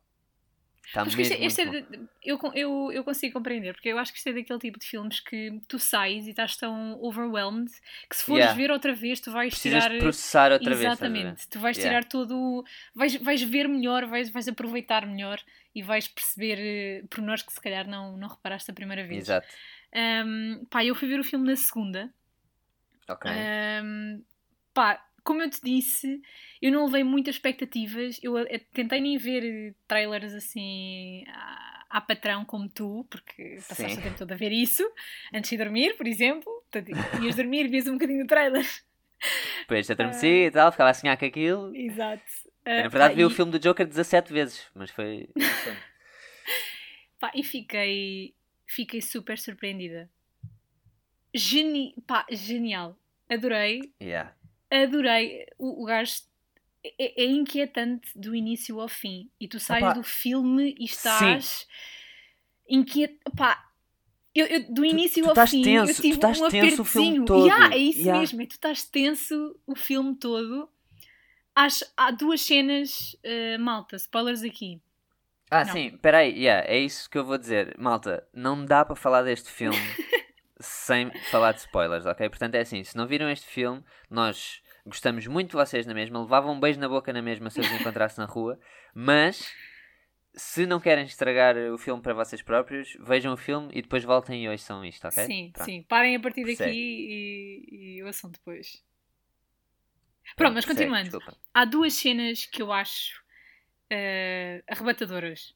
Está 0.85 1.05
Mas 1.05 1.15
mesmo 1.15 1.35
isto, 1.45 1.61
é- 1.61 1.65
é 1.67 1.71
de- 1.83 2.01
eu, 2.25 2.39
eu, 2.53 2.91
eu 2.93 3.05
consigo 3.05 3.35
compreender, 3.35 3.75
porque 3.75 3.91
eu 3.91 3.99
acho 3.99 4.11
que 4.13 4.19
isto 4.19 4.29
é 4.29 4.33
daquele 4.33 4.59
tipo 4.59 4.77
de 4.79 4.85
filmes 4.87 5.21
que 5.21 5.61
tu 5.69 5.79
sais 5.79 6.27
e 6.27 6.31
estás 6.31 6.57
tão 6.57 6.99
overwhelmed 7.01 7.71
que 8.09 8.17
se 8.17 8.25
fores 8.25 8.41
Yeah. 8.45 8.61
ver 8.61 8.73
outra 8.73 8.93
vez 8.93 9.21
tu 9.21 9.31
vais 9.31 9.51
Precisas 9.55 9.85
tirar. 9.85 9.99
processar 10.01 10.51
outra 10.53 10.71
vez. 10.75 10.79
a 10.81 10.81
ver? 10.81 10.87
Exatamente. 10.93 11.49
Tu 11.49 11.61
vais 11.61 11.77
Yeah. 11.77 12.01
tirar 12.01 12.09
todo. 12.11 12.65
Vais, 12.93 13.15
vais 13.17 13.41
ver 13.43 13.69
melhor, 13.69 14.07
vais, 14.07 14.31
vais 14.31 14.49
aproveitar 14.49 15.07
melhor 15.07 15.39
e 15.75 15.83
vais 15.83 16.09
perceber 16.09 16.59
eh, 16.59 17.05
pormenores 17.09 17.43
que 17.43 17.53
se 17.53 17.61
calhar 17.61 17.87
não, 17.87 18.17
não 18.17 18.29
reparaste 18.29 18.71
a 18.71 18.75
primeira 18.75 19.07
vez. 19.07 19.25
Exato. 19.25 19.49
Um, 19.95 20.65
pá, 20.67 20.85
eu 20.85 20.95
fui 20.95 21.09
ver 21.09 21.21
o 21.21 21.25
filme 21.25 21.47
na 21.47 21.57
segunda. 21.57 22.13
Ok. 23.09 23.31
Um, 23.31 24.23
pá, 24.73 25.05
como 25.23 25.43
eu 25.43 25.51
te 25.51 25.61
disse, 25.63 26.21
eu 26.61 26.73
não 26.73 26.87
levei 26.87 27.05
muitas 27.05 27.37
expectativas. 27.37 28.19
Eu, 28.23 28.39
eh, 28.39 28.61
tentei 28.73 29.01
nem 29.01 29.17
ver 29.17 29.45
eh, 29.45 29.75
trailers 29.87 30.35
assim 30.35 31.25
à, 31.29 31.85
à 31.91 32.01
patrão 32.01 32.45
como 32.45 32.69
tu, 32.69 33.07
porque 33.11 33.57
passaste 33.69 33.95
Sim. 33.95 34.01
o 34.01 34.03
tempo 34.03 34.19
todo 34.19 34.33
a 34.33 34.37
ver 34.37 34.53
isso 34.53 34.89
antes 35.33 35.51
de 35.51 35.57
dormir, 35.57 35.97
por 35.97 36.07
exemplo. 36.07 36.51
Portanto, 36.71 36.91
ias 37.23 37.37
dormir, 37.37 37.69
vias 37.69 37.87
um 37.87 37.95
bocadinho 37.95 38.23
de 38.23 38.29
trailer. 38.29 38.67
Depois 39.61 39.91
adormeci 39.91 40.47
e 40.47 40.51
tal, 40.51 40.73
ficava 40.73 40.91
a 40.91 40.95
sonhar 40.95 41.17
com 41.17 41.27
aquilo. 41.27 41.75
Exato. 41.77 42.23
Eu, 42.71 42.79
Ah, 42.79 42.83
na 42.85 42.89
verdade 42.89 43.15
pá, 43.15 43.17
vi 43.17 43.25
o 43.25 43.31
e- 43.31 43.35
filme 43.35 43.51
do 43.53 43.59
Joker 43.59 43.87
17 43.87 44.33
vezes, 44.33 44.67
mas 44.75 44.91
foi. 44.91 45.29
Pá, 47.19 47.31
e 47.35 47.43
fiquei, 47.43 48.35
fiquei 48.67 49.03
super 49.03 49.39
surpreendida. 49.39 50.09
Geni 51.35 51.95
pá, 52.07 52.25
genial. 52.31 52.97
Adorei. 53.29 53.93
yeah. 54.01 54.35
adorei. 54.71 55.47
O, 55.59 55.83
o 55.83 55.85
gajo 55.85 56.23
é, 56.83 57.23
é 57.23 57.27
inquietante 57.27 58.11
do 58.19 58.35
início 58.35 58.81
ao 58.81 58.89
fim. 58.89 59.31
E 59.39 59.47
tu 59.47 59.61
sais 59.61 59.83
Opa, 59.83 59.93
do 59.93 60.03
filme 60.03 60.75
e 60.79 60.85
estás 60.87 61.67
inquieto. 62.69 63.19
Pá, 63.37 63.71
eu, 64.35 64.47
eu- 64.47 64.73
do 64.73 64.85
início 64.85 65.23
tu 65.23 65.27
ao 65.27 65.33
estás 65.33 65.51
fim 65.51 65.63
tenso, 65.63 65.91
eu 65.91 65.95
tu 65.97 66.03
tive 66.03 66.15
estás 66.15 66.41
um 66.41 66.49
tenso 66.49 66.83
o 66.83 66.85
filme 66.85 67.25
todo. 67.27 67.47
Yeah, 67.47 67.75
é 67.75 67.79
isso 67.79 67.99
Yeah. 68.01 68.19
mesmo, 68.21 68.43
é 68.43 68.47
tu 68.47 68.53
estás 68.53 68.85
tenso 68.85 69.61
o 69.67 69.77
filme 69.77 70.17
todo. 70.17 70.69
Acho, 71.55 71.85
há 71.97 72.11
duas 72.11 72.41
cenas, 72.41 73.17
eh, 73.23 73.59
malta, 73.59 73.97
spoilers 73.97 74.43
aqui. 74.43 74.81
Ah, 75.51 75.65
Não. 75.65 75.73
sim, 75.73 75.99
peraí, 75.99 76.33
yeah, 76.39 76.65
é 76.67 76.79
isso 76.79 77.11
que 77.11 77.19
eu 77.19 77.25
vou 77.25 77.37
dizer. 77.37 77.77
Malta, 77.77 78.27
não 78.33 78.65
dá 78.65 78.85
para 78.85 78.95
falar 78.95 79.23
deste 79.23 79.51
filme 79.51 79.77
sem 80.61 81.11
falar 81.31 81.53
de 81.53 81.61
spoilers, 81.61 82.07
ok? 82.07 82.29
Portanto, 82.29 82.55
é 82.55 82.61
assim: 82.61 82.85
se 82.85 82.97
não 82.97 83.07
viram 83.07 83.29
este 83.29 83.47
filme, 83.47 83.83
nós 84.09 84.63
gostamos 84.87 85.27
muito 85.27 85.51
de 85.51 85.57
vocês 85.57 85.87
na 85.87 85.93
mesma, 85.95 86.21
levavam 86.21 86.55
um 86.55 86.61
beijo 86.61 86.79
na 86.79 86.89
boca 86.89 87.13
na 87.13 87.21
mesma 87.21 87.51
se 87.51 87.61
vos 87.61 87.73
encontrasse 87.73 88.17
na 88.19 88.27
rua, 88.27 88.59
mas 88.95 89.53
se 90.35 90.67
não 90.67 90.79
querem 90.79 91.05
estragar 91.05 91.57
o 91.57 91.77
filme 91.77 92.01
para 92.01 92.15
vocês 92.15 92.41
próprios, 92.43 92.97
vejam 93.01 93.33
o 93.33 93.37
filme 93.37 93.69
e 93.73 93.83
depois 93.83 94.05
voltem 94.05 94.45
e 94.45 94.49
ouçam 94.49 94.85
isto, 94.85 95.07
ok? 95.09 95.25
Sim, 95.27 95.51
Pronto. 95.53 95.67
sim. 95.67 95.83
Parem 95.83 96.15
a 96.15 96.21
partir 96.21 96.45
daqui 96.45 96.63
e, 96.65 97.97
e 97.99 98.03
ouçam 98.05 98.31
depois. 98.31 98.85
Pronto, 100.37 100.55
mas 100.55 100.65
continuando. 100.65 101.23
há 101.55 101.65
duas 101.65 101.95
cenas 101.95 102.47
que 102.47 102.63
eu 102.63 102.73
acho 102.73 103.23
eh, 103.91 104.63
arrebatadoras. 104.69 105.55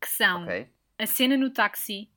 Que 0.00 0.08
são 0.08 0.44
Ok. 0.44 0.68
a 0.98 1.06
cena 1.06 1.36
no 1.36 1.50
táxi, 1.50 2.08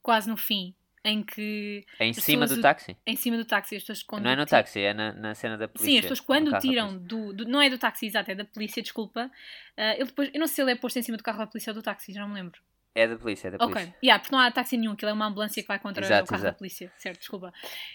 quase 0.00 0.28
no 0.28 0.36
fim, 0.36 0.74
em 1.04 1.22
que 1.24 1.84
É 1.98 2.06
em 2.06 2.12
cima 2.14 2.46
do 2.46 2.60
táxi? 2.60 2.96
em 3.06 3.16
cima 3.16 3.36
do 3.36 3.44
táxi 3.44 3.76
as 3.76 3.82
pessoas 3.82 4.02
quando 4.02 4.24
Não 4.24 4.30
é 4.30 4.36
no 4.36 4.46
táxi, 4.46 4.80
é 4.80 4.94
na, 4.94 5.12
na 5.12 5.34
cena 5.34 5.58
da 5.58 5.66
polícia. 5.66 5.90
Sim, 5.92 5.98
as 5.98 6.02
pessoas 6.04 6.20
quando 6.20 6.50
da 6.52 6.58
tiram 6.60 6.96
do, 6.96 7.32
do- 7.32 7.44
Não 7.46 7.60
é 7.60 7.68
do 7.68 7.78
táxi, 7.78 8.06
exato, 8.06 8.30
é 8.30 8.34
da 8.34 8.44
polícia, 8.44 8.80
desculpa. 8.82 9.30
ah, 9.76 9.94
ele 9.94 10.04
depois, 10.04 10.30
eu 10.32 10.38
não 10.40 10.46
sei 10.46 10.54
se 10.56 10.62
ele 10.62 10.70
é 10.72 10.76
posto 10.76 10.98
em 10.98 11.02
cima 11.02 11.16
do 11.18 11.24
carro 11.24 11.38
da 11.38 11.46
polícia 11.48 11.70
ou 11.70 11.74
do 11.74 11.82
táxi, 11.82 12.12
já 12.12 12.20
não 12.20 12.28
me 12.28 12.34
lembro. 12.34 12.60
É 12.94 13.08
da 13.08 13.16
polícia, 13.18 13.48
é 13.48 13.50
da 13.50 13.56
Ok, 13.56 13.74
polícia. 13.74 13.96
yeah, 14.04 14.22
porque 14.22 14.34
não 14.34 14.40
há 14.40 14.50
táxi 14.52 14.76
nenhum, 14.76 14.92
aquilo 14.92 15.10
é 15.10 15.14
uma 15.14 15.26
ambulância 15.26 15.60
que 15.60 15.66
vai 15.66 15.80
contra 15.80 16.04
Exato, 16.06 16.24
o 16.24 16.26
carro 16.28 16.42
da 16.42 16.48
exato. 16.48 16.58
polícia, 16.58 16.92
certo, 16.96 17.18
desculpa. 17.18 17.52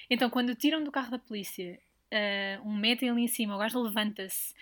Então, 0.10 0.30
quando 0.30 0.54
tiram 0.56 0.84
do 0.84 0.92
carro 0.92 1.10
da 1.10 1.18
polícia, 1.20 1.80
ah, 2.12 2.62
um 2.66 2.76
metem 2.76 3.10
ali 3.10 3.24
em 3.24 3.28
cima, 3.28 3.56
o 3.56 3.60
gajo 3.60 3.82
levanta-se, 3.82 4.54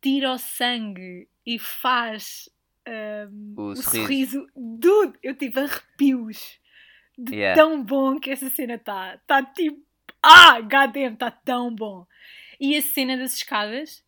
tira 0.00 0.32
o 0.32 0.38
sangue 0.38 1.28
e 1.46 1.58
faz 1.58 2.48
ah, 2.86 3.28
O 3.56 3.62
o, 3.70 3.76
sorriso. 3.76 4.02
sorriso. 4.02 4.46
Dude, 4.56 5.18
eu 5.22 5.34
tive 5.36 5.60
arrepios 5.60 6.58
de 7.18 7.34
Yeah. 7.36 7.60
tão 7.60 7.82
bom 7.82 8.18
que 8.18 8.30
essa 8.30 8.48
cena 8.48 8.74
está. 8.74 9.14
Está 9.14 9.42
tipo. 9.42 9.80
Ah, 10.22 10.60
goddamn, 10.60 11.14
está 11.14 11.30
tão 11.30 11.74
bom. 11.74 12.06
E 12.58 12.76
a 12.76 12.82
cena 12.82 13.16
das 13.16 13.34
escadas, 13.34 14.04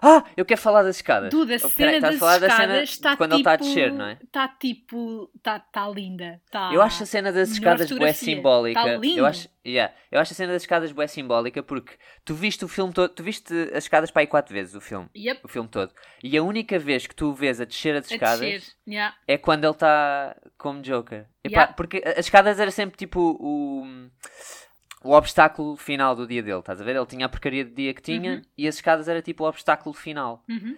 Ah, 0.00 0.24
eu 0.36 0.44
quero 0.44 0.60
falar 0.60 0.82
das 0.82 0.96
escadas. 0.96 1.30
Dude, 1.30 1.54
a 1.54 1.56
Oh, 1.56 1.68
cena 1.68 2.00
das 2.00 2.18
falar 2.18 2.38
da 2.38 2.50
cena 2.50 2.82
escadas 2.82 2.88
está 2.90 3.16
quando 3.16 3.32
ele 3.32 3.38
tipo... 3.38 3.50
está 3.50 3.52
a 3.52 3.56
descer, 3.68 3.92
não 3.92 4.06
é? 4.06 4.18
Está 4.22 4.48
tipo... 4.48 5.30
Está 5.36 5.58
tá 5.58 5.88
linda. 5.88 6.40
Tá... 6.50 6.70
Eu 6.72 6.82
acho 6.82 7.02
a 7.02 7.06
cena 7.06 7.32
das 7.32 7.50
escadas 7.50 7.88
bué 7.88 7.94
fotografia. 7.96 8.34
simbólica. 8.34 8.82
Tá 8.82 8.96
lindo. 8.96 9.18
eu, 9.18 9.26
acho, 9.26 9.48
yeah, 9.66 9.94
eu 10.10 10.20
acho 10.20 10.32
a 10.32 10.36
cena 10.36 10.52
das 10.52 10.62
escadas 10.62 10.92
bué 10.92 11.06
simbólica 11.06 11.62
porque 11.62 11.94
tu 12.24 12.34
viste 12.34 12.64
o 12.64 12.68
filme 12.68 12.92
todo, 12.92 13.08
tu 13.10 13.22
viste 13.22 13.52
as 13.72 13.84
escadas 13.84 14.10
para 14.10 14.22
aí 14.22 14.26
quatro 14.26 14.52
vezes 14.52 14.74
o 14.74 14.80
filme, 14.80 15.08
Yep, 15.16 15.40
o 15.44 15.48
filme 15.48 15.68
todo. 15.68 15.92
E 16.22 16.36
a 16.36 16.42
única 16.42 16.78
vez 16.78 17.06
que 17.06 17.14
tu 17.14 17.30
o 17.30 17.34
vês 17.34 17.60
a 17.60 17.64
descer 17.64 17.94
as 17.96 18.10
escadas 18.10 18.40
descer. 18.40 18.62
Yeah. 18.86 19.16
é 19.26 19.38
quando 19.38 19.64
ele 19.64 19.72
está 19.72 20.36
como 20.58 20.80
Joker. 20.82 21.26
Epá, 21.44 21.52
Yeah. 21.52 21.72
Porque 21.74 22.02
as 22.06 22.26
escadas 22.26 22.58
era 22.60 22.70
sempre 22.70 22.96
tipo 22.96 23.20
o, 23.20 23.84
o 25.04 25.12
obstáculo 25.12 25.76
final 25.76 26.14
do 26.14 26.26
dia 26.26 26.42
dele, 26.42 26.58
estás 26.60 26.80
a 26.80 26.84
ver? 26.84 26.96
Ele 26.96 27.06
tinha 27.06 27.26
a 27.26 27.28
porcaria 27.28 27.64
de 27.64 27.72
dia 27.72 27.94
que 27.94 28.02
tinha 28.02 28.34
Uhum. 28.36 28.42
e 28.56 28.68
as 28.68 28.76
escadas 28.76 29.08
era 29.08 29.20
tipo 29.22 29.44
o 29.44 29.48
obstáculo 29.48 29.94
final. 29.94 30.44
Uhum. 30.48 30.76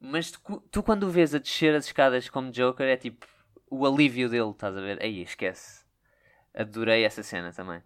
Mas 0.00 0.30
tu, 0.30 0.62
tu 0.70 0.82
quando 0.82 1.04
o 1.04 1.10
vês 1.10 1.34
a 1.34 1.38
descer 1.38 1.74
as 1.74 1.86
escadas 1.86 2.28
como 2.28 2.50
Joker 2.50 2.86
é 2.86 2.96
tipo 2.96 3.26
o 3.70 3.86
alívio 3.86 4.28
dele, 4.28 4.50
estás 4.50 4.76
a 4.76 4.80
ver? 4.80 5.02
Aí, 5.02 5.22
esquece. 5.22 5.84
Adorei 6.54 7.04
essa 7.04 7.22
cena 7.22 7.52
também. 7.52 7.82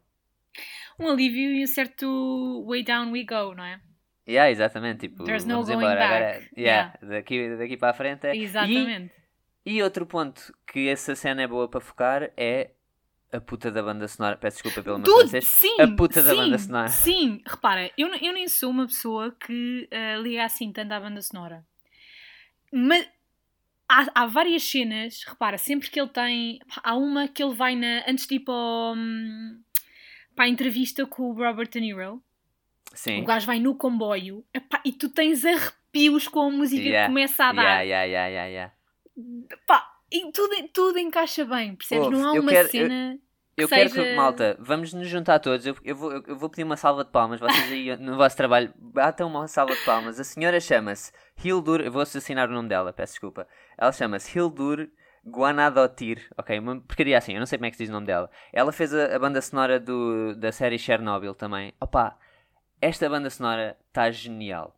Um 0.99 1.08
alívio 1.08 1.52
e 1.52 1.62
um 1.64 1.66
certo 1.66 2.64
way 2.68 2.82
down 2.82 3.10
we 3.12 3.25
go, 3.25 3.54
não 3.54 3.64
é? 3.64 3.80
Yeah, 4.28 4.50
exatamente. 4.50 5.08
Tipo, 5.08 5.25
There's 5.25 5.44
no 5.44 5.64
going 5.64 5.76
embora. 5.78 5.94
back. 5.99 6.14
Agora, 6.14 6.49
yeah, 6.56 6.99
Daqui, 7.02 7.56
daqui 7.56 7.76
para 7.76 7.90
a 7.90 7.94
frente 7.94 8.26
é. 8.26 8.37
Exatamente. 8.37 9.12
E, 9.64 9.76
e 9.76 9.82
outro 9.82 10.04
ponto 10.06 10.52
que 10.66 10.88
essa 10.88 11.14
cena 11.14 11.42
é 11.42 11.46
boa 11.46 11.68
para 11.68 11.80
focar 11.80 12.30
é 12.37 12.72
a 13.32 13.40
puta 13.40 13.70
da 13.70 13.82
banda 13.82 14.06
sonora. 14.08 14.37
Peço 14.37 14.56
desculpa 14.56 14.82
pelo 14.82 14.99
meu 14.99 15.18
francês. 15.18 15.46
sim, 15.46 15.80
a 15.80 15.88
puta 15.88 16.22
da 16.22 16.30
sim, 16.30 16.37
banda 16.37 16.58
sonora. 16.58 16.88
Sim, 16.88 17.42
repara, 17.46 17.90
eu, 17.96 18.08
eu 18.16 18.32
nem 18.32 18.49
sou 18.49 18.70
uma 18.70 18.87
pessoa 18.87 19.34
que 19.38 19.88
ah, 19.90 20.16
liga 20.16 20.44
assim 20.44 20.72
tanto 20.72 20.92
à 20.92 21.00
banda 21.00 21.22
sonora. 21.22 21.64
Mas 22.72 23.08
há, 23.88 24.06
há 24.14 24.26
várias 24.26 24.62
cenas, 24.62 25.25
repara, 25.26 25.58
sempre 25.58 25.90
que 25.90 26.00
ele 26.00 26.08
tem. 26.08 26.60
Há 26.82 26.96
uma 26.96 27.28
que 27.28 27.42
ele 27.42 27.54
vai 27.54 27.75
na. 27.75 28.04
Antes 28.06 28.26
de 28.26 28.37
ir 28.37 28.40
para, 28.40 28.54
o, 28.54 28.94
hum, 28.94 29.60
para 30.34 30.44
a 30.44 30.49
entrevista 30.49 31.06
com 31.06 31.30
o 31.30 31.32
Robert 31.32 31.68
De 31.68 31.80
Niro, 31.80 32.22
Sim. 32.94 33.22
o 33.22 33.25
gajo 33.25 33.46
vai 33.46 33.58
no 33.58 33.75
comboio 33.75 34.44
epá, 34.54 34.80
e 34.84 34.92
tu 34.92 35.08
tens 35.08 35.44
arrepios 35.44 36.28
com 36.28 36.40
a 36.40 36.50
música 36.50 36.82
Yeah, 36.82 37.06
que 37.06 37.12
começa 37.12 37.44
a 37.44 37.52
dar. 37.52 37.82
Yeah, 37.82 37.82
yeah, 37.82 38.04
yeah, 38.04 38.28
yeah, 38.28 38.49
yeah. 38.49 38.75
Pá, 39.66 40.00
e 40.10 40.32
tudo, 40.32 40.54
tudo 40.72 40.98
encaixa 40.98 41.44
bem, 41.44 41.74
percebes? 41.74 42.04
Ouve, 42.06 42.16
Não 42.16 42.30
há 42.32 42.36
eu 42.36 42.42
uma 42.42 42.50
quero- 42.50 42.66
eu- 42.68 42.70
cena. 42.70 43.18
Eu 43.56 43.68
que 43.68 43.74
quero 43.74 43.90
que, 43.90 44.14
malta, 44.14 44.56
vamos 44.58 44.94
nos 44.94 45.06
juntar 45.08 45.38
todos. 45.38 45.66
Eu, 45.66 45.76
eu 45.84 45.94
vou, 45.94 46.12
eu 46.12 46.36
vou 46.36 46.48
pedir 46.48 46.64
uma 46.64 46.78
salva 46.78 47.04
de 47.04 47.10
palmas. 47.10 47.38
Vocês 47.40 47.70
aí 47.70 47.94
no 48.00 48.16
vosso 48.16 48.34
trabalho 48.34 48.72
batam 48.78 49.28
uma 49.28 49.46
salva 49.48 49.74
de 49.74 49.84
palmas. 49.84 50.18
A 50.18 50.24
senhora 50.24 50.58
chama-se 50.60 51.12
Hildur. 51.44 51.80
Eu 51.82 51.92
vou 51.92 52.00
assassinar 52.00 52.48
o 52.48 52.52
nome 52.52 52.68
dela, 52.70 52.90
peço 52.92 53.12
desculpa. 53.14 53.46
Ela 53.76 53.92
chama-se 53.92 54.38
Hildur 54.38 54.88
Guanadotir. 55.26 56.26
Ok, 56.38 56.58
uma 56.58 56.80
porcaria 56.80 57.18
assim, 57.18 57.34
eu 57.34 57.38
não 57.38 57.46
sei 57.46 57.58
como 57.58 57.66
é 57.66 57.70
que 57.70 57.76
se 57.76 57.82
diz 57.82 57.90
o 57.90 57.92
nome 57.92 58.06
dela. 58.06 58.30
Ela 58.52 58.72
fez 58.72 58.94
a, 58.94 59.14
a 59.14 59.18
banda 59.18 59.42
sonora 59.42 59.78
do, 59.78 60.34
da 60.36 60.52
série 60.52 60.78
Chernobyl 60.78 61.34
também. 61.34 61.74
Opa, 61.80 62.16
esta 62.80 63.08
banda 63.10 63.28
sonora 63.28 63.76
está 63.88 64.10
genial. 64.10 64.74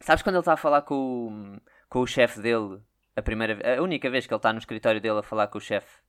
Sabes 0.00 0.22
quando 0.22 0.36
ele 0.36 0.40
está 0.40 0.54
a 0.54 0.56
falar 0.56 0.82
com 0.82 0.94
o, 0.94 1.60
com 1.88 2.00
o 2.00 2.06
chefe 2.06 2.40
dele? 2.40 2.80
A, 3.14 3.22
primeira, 3.22 3.78
a 3.78 3.82
única 3.82 4.08
vez 4.10 4.26
que 4.26 4.32
ele 4.32 4.38
está 4.38 4.52
no 4.52 4.58
escritório 4.58 5.00
dele 5.00 5.18
a 5.18 5.22
falar 5.22 5.48
com 5.48 5.58
o 5.58 5.60
chefe 5.60 6.00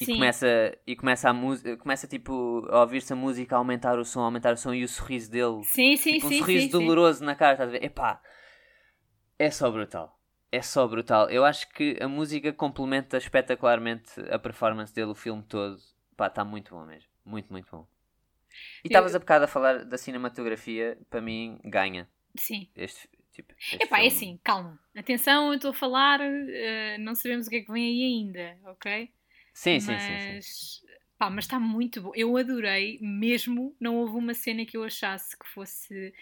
e 0.00 0.06
Sim. 0.06 0.14
começa, 0.14 0.46
e 0.86 0.96
começa 0.96 1.28
a 1.28 1.32
música, 1.32 1.76
começa 1.76 2.06
tipo 2.06 2.66
a 2.70 2.80
ouvir-se 2.80 3.12
a 3.12 3.16
música, 3.16 3.54
a 3.54 3.58
aumentar 3.58 3.98
o 3.98 4.04
som, 4.04 4.20
a 4.20 4.24
aumentar 4.24 4.54
o 4.54 4.56
som 4.56 4.72
e 4.72 4.84
o 4.84 4.88
sorriso 4.88 5.30
dele, 5.30 5.62
Sim, 5.64 5.96
sim, 5.96 6.14
tipo 6.14 6.26
um 6.26 6.30
sim. 6.30 6.38
sorriso 6.38 6.66
sim, 6.66 6.70
sim. 6.70 6.78
doloroso 6.78 7.24
na 7.24 7.34
cara, 7.34 7.52
estás 7.54 7.68
a 7.68 7.72
ver? 7.72 7.84
Epá, 7.84 8.20
é 9.38 9.50
só 9.50 9.70
brutal. 9.70 10.18
É 10.50 10.60
só 10.62 10.86
brutal. 10.86 11.30
Eu 11.30 11.44
acho 11.44 11.68
que 11.70 11.98
a 12.00 12.06
música 12.08 12.52
complementa 12.52 13.16
espetacularmente 13.16 14.12
a 14.30 14.38
performance 14.38 14.94
dele, 14.94 15.10
o 15.10 15.14
filme 15.14 15.42
todo. 15.42 15.78
Pá, 16.16 16.26
está 16.26 16.44
muito 16.44 16.74
bom 16.74 16.84
mesmo. 16.84 17.08
Muito, 17.24 17.50
muito 17.50 17.70
bom. 17.70 17.86
E 18.84 18.88
estavas 18.88 19.12
Eu- 19.12 19.16
a 19.16 19.20
bocado 19.20 19.44
a 19.46 19.48
falar 19.48 19.84
da 19.84 19.96
cinematografia, 19.96 20.98
para 21.08 21.20
mim, 21.22 21.58
ganha 21.64 22.08
Sim. 22.36 22.68
este 22.76 23.08
tipo. 23.32 23.52
Este 23.58 23.84
Epá, 23.84 24.00
é 24.00 24.06
assim, 24.06 24.38
calma. 24.42 24.78
Atenção, 24.96 25.48
eu 25.48 25.54
estou 25.54 25.70
a 25.70 25.74
falar, 25.74 26.20
eh, 26.20 26.98
não 26.98 27.14
sabemos 27.14 27.46
o 27.46 27.50
que 27.50 27.56
é 27.56 27.60
que 27.62 27.72
vem 27.72 27.84
aí 27.84 28.02
ainda, 28.04 28.58
ok? 28.70 29.10
Sim, 29.54 29.80
sim, 29.80 29.98
sim, 29.98 30.18
sim. 30.18 30.34
mas, 30.36 30.82
Pá, 31.18 31.30
mas 31.30 31.44
está 31.44 31.60
muito 31.60 32.02
bom. 32.02 32.12
Eu 32.14 32.36
adorei, 32.36 32.98
mesmo 33.00 33.76
não 33.80 33.96
houve 33.96 34.16
uma 34.16 34.34
cena 34.34 34.66
que 34.66 34.76
eu 34.76 34.82
achasse 34.82 35.38
que 35.38 35.46
fosse, 35.48 36.12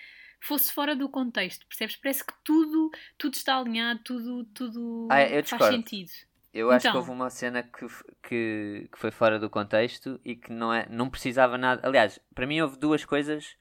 fosse 0.41 0.73
fora 0.73 0.95
do 0.95 1.09
contexto, 1.09 1.67
percebes? 1.67 1.97
Parece 1.97 2.25
que 2.25 2.35
tudo, 2.45 2.91
tudo 3.17 3.35
está 3.35 3.59
alinhado, 3.59 4.01
tudo, 4.05 4.45
tudo 4.53 5.09
Ah, 5.11 5.43
faz 5.45 5.65
sentido. 5.67 6.11
Eu 6.53 6.71
acho 6.71 6.83
que 6.83 6.89
Então. 6.89 7.01
houve 7.01 7.13
uma 7.13 7.31
cena 7.31 7.63
que, 7.63 7.87
que, 8.23 8.89
que 8.93 8.99
foi 8.99 9.11
fora 9.11 9.39
do 9.39 9.49
contexto 9.49 10.21
e 10.25 10.35
que 10.37 10.53
não, 10.53 10.75
é, 10.75 10.87
não 10.91 11.09
precisava 11.09 11.57
nada. 11.57 11.81
Aliás, 11.87 12.21
para 12.35 12.47
mim 12.47 12.61
houve 12.61 12.77
duas 12.77 13.05
coisas 13.05 13.57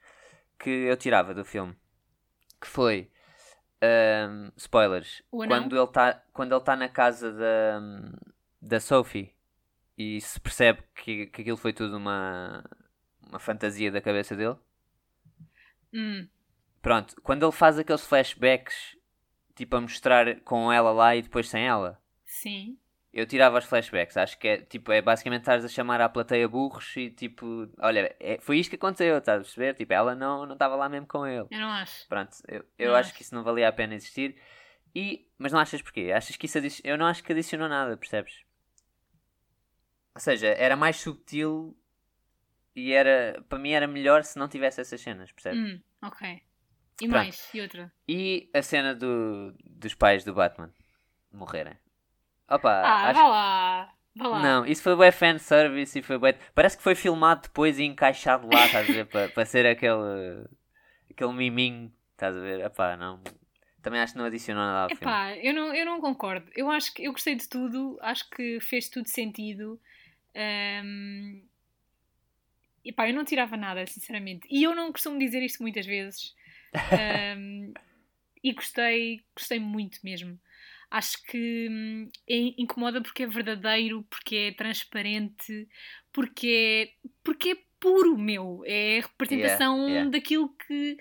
que 0.60 0.70
eu 0.70 0.98
tirava 0.98 1.34
do 1.34 1.46
filme. 1.46 1.76
Que 2.60 2.68
foi 2.68 3.10
ahm, 3.82 4.52
spoilers. 4.58 5.24
Quando 5.30 5.76
ele 5.76 5.84
está 5.84 6.14
quando 6.34 6.54
ele 6.56 6.64
tá 6.64 6.76
na 6.76 6.90
casa 6.90 7.32
da, 7.32 7.82
da 8.62 8.80
Sophie 8.80 9.34
e 9.98 10.20
se 10.22 10.40
percebe 10.40 10.84
que, 10.96 11.28
que 11.28 11.42
aquilo 11.42 11.58
foi 11.58 11.74
tudo 11.74 11.98
uma, 11.98 12.64
uma 13.22 13.40
fantasia 13.40 13.92
da 13.92 14.02
cabeça 14.02 14.36
dele. 14.36 14.56
Hum, 15.94 16.28
Pronto, 16.82 17.16
quando 17.22 17.44
ele 17.46 17.52
faz 17.52 17.78
aqueles 17.78 18.06
flashbacks 18.06 18.98
tipo 19.56 19.76
a 19.76 19.82
mostrar 19.82 20.40
com 20.42 20.72
ela 20.72 20.92
lá 20.92 21.16
e 21.16 21.22
depois 21.22 21.50
sem 21.50 21.66
ela. 21.68 22.02
sim. 22.26 22.78
Eu 23.12 23.26
tirava 23.26 23.58
os 23.58 23.66
flashbacks, 23.66 24.16
acho 24.18 24.38
que 24.38 24.48
é 24.48 24.58
tipo, 24.62 24.92
é 24.92 25.02
basicamente 25.02 25.42
estares 25.42 25.66
a 25.66 25.68
chamar 25.68 26.00
à 26.00 26.08
plateia 26.08 26.48
burros 26.48 26.96
e 26.96 27.10
tipo, 27.10 27.68
olha, 27.80 28.16
é- 28.20 28.40
foi 28.40 28.60
isto 28.60 28.70
que 28.70 28.76
aconteceu, 28.76 29.18
estás 29.18 29.40
a 29.42 29.44
perceber? 29.44 29.74
Tipo, 29.74 29.94
ela 29.94 30.14
não 30.14 30.46
não 30.46 30.54
estava 30.54 30.76
lá 30.76 30.88
mesmo 30.88 31.08
com 31.08 31.26
ele. 31.26 31.48
Eu 31.50 31.60
não 31.60 31.70
acho. 31.72 32.08
Pronto, 32.08 32.38
eu, 32.48 32.64
eu 32.78 32.96
acho 32.96 33.10
acho. 33.10 33.18
que 33.18 33.24
isso 33.24 33.34
não 33.34 33.44
valia 33.44 33.68
a 33.68 33.72
pena 33.74 33.96
existir. 33.96 34.36
E, 34.96 35.28
mas 35.40 35.52
não 35.52 35.60
achas 35.60 35.82
porquê? 35.82 36.12
Achas 36.16 36.36
que 36.36 36.46
isso 36.46 36.58
adi- 36.60 36.82
eu 36.84 36.98
não 36.98 37.06
acho 37.08 37.24
que 37.24 37.32
adicionou 37.32 37.68
nada, 37.68 37.98
percebes? 37.98 38.44
Ou 40.16 40.22
seja, 40.22 40.48
era 40.48 40.76
mais 40.76 40.98
subtil 40.98 41.76
e 42.76 42.92
era, 42.94 43.44
para 43.50 43.58
mim 43.60 43.72
era 43.72 43.88
melhor 43.88 44.24
se 44.24 44.38
não 44.38 44.48
tivesse 44.48 44.82
essas 44.82 45.02
cenas, 45.02 45.32
percebes? 45.32 45.60
Hum, 45.60 45.82
ok. 46.04 46.42
E 47.02 47.08
Pronto. 47.08 47.12
mais? 47.24 47.50
E 47.54 47.62
outra? 47.62 47.92
E 48.08 48.50
a 48.54 48.62
cena 48.62 48.94
do, 48.94 49.54
dos 49.64 49.94
pais 49.96 50.24
do 50.24 50.34
Batman 50.34 50.72
morrerem. 51.32 51.78
Opa, 52.50 52.72
Ah, 52.72 53.10
acho 53.10 53.20
vá 53.20 53.28
lá. 53.28 53.94
Vá 54.16 54.28
lá. 54.28 54.40
Não, 54.42 54.66
isso 54.66 54.82
foi 54.82 54.96
bué 54.96 55.12
fanservice 55.12 56.00
e 56.00 56.02
foi 56.02 56.18
bué... 56.18 56.34
Parece 56.54 56.78
que 56.78 56.84
foi 56.84 56.96
filmado 56.96 57.44
depois 57.44 57.80
e 57.80 57.84
encaixado 57.84 58.48
lá, 58.52 58.66
estás 58.66 58.90
a 58.90 58.94
ver? 58.94 59.06
Para, 59.06 59.46
ser 59.46 59.66
aquele... 59.66 60.46
Aquele 61.10 61.34
miminho, 61.34 61.92
estás 62.12 62.36
a 62.36 62.40
ver? 62.40 62.62
Epá, 62.62 62.98
não... 62.98 63.22
Também 63.82 64.02
acho 64.02 64.14
que 64.14 64.20
não 64.20 64.26
adicionou 64.26 64.64
nada 64.64 64.84
ao 64.84 64.90
filme. 64.90 65.04
Epá, 65.04 65.38
eu 65.38 65.54
não, 65.54 65.74
eu 65.74 65.86
não 65.86 66.02
concordo. 66.02 66.52
Eu 66.56 66.70
acho 66.70 66.94
que 66.94 67.06
eu 67.06 67.12
gostei 67.14 67.36
de 67.36 67.48
tudo, 67.48 67.98
acho 68.02 68.30
que 68.30 68.60
fez 68.60 68.90
tudo 68.90 69.08
sentido. 69.08 69.80
Ahm, 70.36 71.42
Epá, 72.84 73.08
eu 73.08 73.14
não 73.14 73.24
tirava 73.24 73.56
nada, 73.56 73.86
sinceramente. 73.86 74.48
E 74.50 74.64
eu 74.64 74.76
não 74.76 74.92
costumo 74.92 75.20
dizer 75.20 75.42
isto 75.44 75.62
muitas 75.62 75.86
vezes. 75.86 76.36
Ahm, 76.74 77.74
e 78.44 78.54
gostei, 78.54 79.22
gostei 79.36 79.60
muito 79.60 80.00
mesmo. 80.04 80.40
Acho 80.92 81.22
que 81.24 81.68
hum, 81.70 82.10
é- 82.28 82.54
incomoda 82.62 83.02
porque 83.02 83.24
é 83.24 83.28
verdadeiro, 83.28 84.04
porque 84.10 84.36
é 84.36 84.52
transparente, 84.54 85.68
porque 86.12 86.94
é, 87.04 87.10
porque 87.24 87.50
é 87.52 87.58
puro, 87.80 88.18
meu. 88.18 88.64
É 88.66 89.00
a 89.00 89.02
representação 89.02 89.78
Yeah, 89.78 89.94
yeah. 89.94 90.12
daquilo 90.12 90.50
que, 90.50 90.98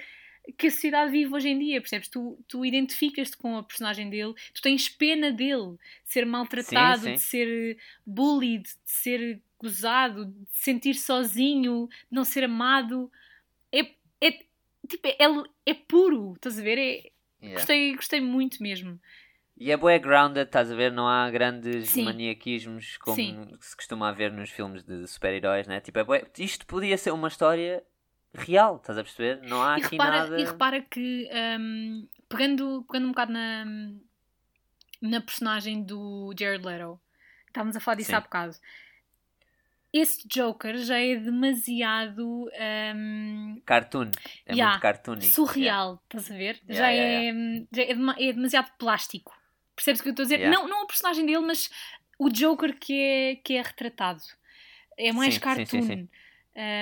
que 0.59 0.66
a 0.66 0.71
sociedade 0.71 1.11
vive 1.11 1.35
hoje 1.35 1.49
em 1.49 1.59
dia, 1.59 1.80
percebes? 1.80 2.09
Tu, 2.09 2.38
tu 2.47 2.64
identificas-te 2.64 3.37
com 3.37 3.57
a 3.57 3.62
personagem 3.62 4.11
dele, 4.11 4.35
tu 4.54 4.61
tens 4.62 4.88
pena 4.88 5.30
dele 5.33 5.73
de 6.04 6.12
ser 6.12 6.25
maltratado, 6.26 7.04
Sim, 7.04 7.04
sim. 7.04 7.14
de 7.14 7.21
ser 7.21 7.78
bullied, 8.07 8.64
de 8.64 8.71
ser 8.85 9.42
gozado, 9.59 10.26
de 10.26 10.47
sentir 10.50 10.95
sozinho, 10.95 11.88
de 11.88 12.14
não 12.16 12.25
ser 12.25 12.45
amado. 12.45 13.11
É, 13.73 13.80
é, 14.21 14.30
tipo, 14.88 15.07
é, 15.07 15.16
é 15.66 15.75
puro, 15.75 16.35
estás 16.35 16.59
a 16.59 16.62
ver? 16.62 16.78
É, 16.78 17.11
Yeah. 17.40 17.54
gostei, 17.54 17.95
gostei 17.95 18.21
muito 18.21 18.62
mesmo. 18.62 19.00
E 19.60 19.72
é 19.72 19.76
bué 19.76 19.98
grounded, 19.98 20.46
estás 20.46 20.70
a 20.70 20.74
ver? 20.74 20.92
Não 20.92 21.08
há 21.08 21.28
grandes 21.30 21.90
Sim. 21.90 22.04
maniaquismos 22.04 22.96
como 22.98 23.16
Sim. 23.16 23.48
se 23.60 23.74
costuma 23.74 24.12
ver 24.12 24.32
nos 24.32 24.50
filmes 24.50 24.84
de 24.84 25.04
super-heróis, 25.08 25.66
né? 25.66 25.80
Tipo, 25.80 25.98
é 25.98 26.04
bué... 26.04 26.24
isto 26.38 26.64
podia 26.64 26.96
ser 26.96 27.10
uma 27.10 27.26
história 27.26 27.82
real, 28.32 28.76
estás 28.76 28.96
a 28.96 29.02
perceber? 29.02 29.42
Não 29.48 29.60
há 29.60 29.76
e, 29.76 29.82
aqui 29.82 29.96
repara, 29.96 30.20
nada. 30.20 30.40
e 30.40 30.44
repara 30.44 30.80
que, 30.80 31.28
hum, 31.58 32.06
pegando, 32.28 32.84
pegando 32.86 33.06
um 33.06 33.10
bocado 33.10 33.32
na, 33.32 33.64
na 35.02 35.20
personagem 35.20 35.82
do 35.82 36.32
Jared 36.38 36.64
Leto, 36.64 37.00
estávamos 37.48 37.74
a 37.74 37.80
falar 37.80 37.96
disso 37.96 38.10
Sim. 38.10 38.16
há 38.16 38.20
bocado. 38.20 38.54
Esse 39.92 40.28
Joker 40.28 40.76
já 40.76 41.00
é 41.00 41.16
demasiado 41.16 42.48
hum, 42.94 43.60
Cartoon. 43.66 44.10
É 44.46 44.54
Yeah. 44.54 44.70
muito 44.72 44.82
cartoony. 44.82 45.32
surreal, 45.32 46.00
estás 46.04 46.30
a 46.30 46.34
ver? 46.34 46.60
Yeah, 46.68 46.74
já, 46.74 46.88
yeah, 46.90 47.26
é, 47.26 47.32
hum, 47.32 47.66
já 47.72 47.82
é, 47.82 47.86
dema- 47.86 48.16
é 48.18 48.32
demasiado 48.32 48.70
plástico. 48.78 49.38
Percebes 49.78 50.00
o 50.00 50.02
que 50.02 50.08
eu 50.08 50.11
estou 50.11 50.25
a 50.25 50.26
dizer? 50.26 50.40
Yeah. 50.40 50.58
Não, 50.58 50.68
não 50.68 50.82
a 50.82 50.87
personagem 50.87 51.25
dele, 51.25 51.38
mas 51.38 51.70
o 52.18 52.28
Joker 52.28 52.76
que 52.76 53.00
é, 53.00 53.37
que 53.37 53.54
é 53.54 53.62
retratado. 53.62 54.20
É 54.97 55.12
mais 55.12 55.35
Sim, 55.35 55.40
cartoon. 55.40 55.66
sim, 55.66 55.82
sim. 55.82 56.08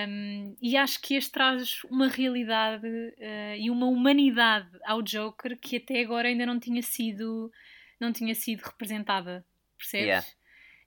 Um, 0.08 0.56
e 0.62 0.74
acho 0.78 0.98
que 1.02 1.14
este 1.14 1.30
traz 1.30 1.84
uma 1.90 2.08
realidade 2.08 2.86
uh, 2.86 3.56
e 3.58 3.68
uma 3.68 3.84
humanidade 3.86 4.70
ao 4.86 5.02
Joker 5.02 5.58
que 5.58 5.76
até 5.76 6.00
agora 6.00 6.28
ainda 6.28 6.46
não 6.46 6.58
tinha 6.58 6.80
sido 6.80 7.52
não 8.00 8.10
tinha 8.10 8.34
sido 8.34 8.62
representada 8.62 9.44
percebes? 9.76 10.06
Yeah. 10.06 10.26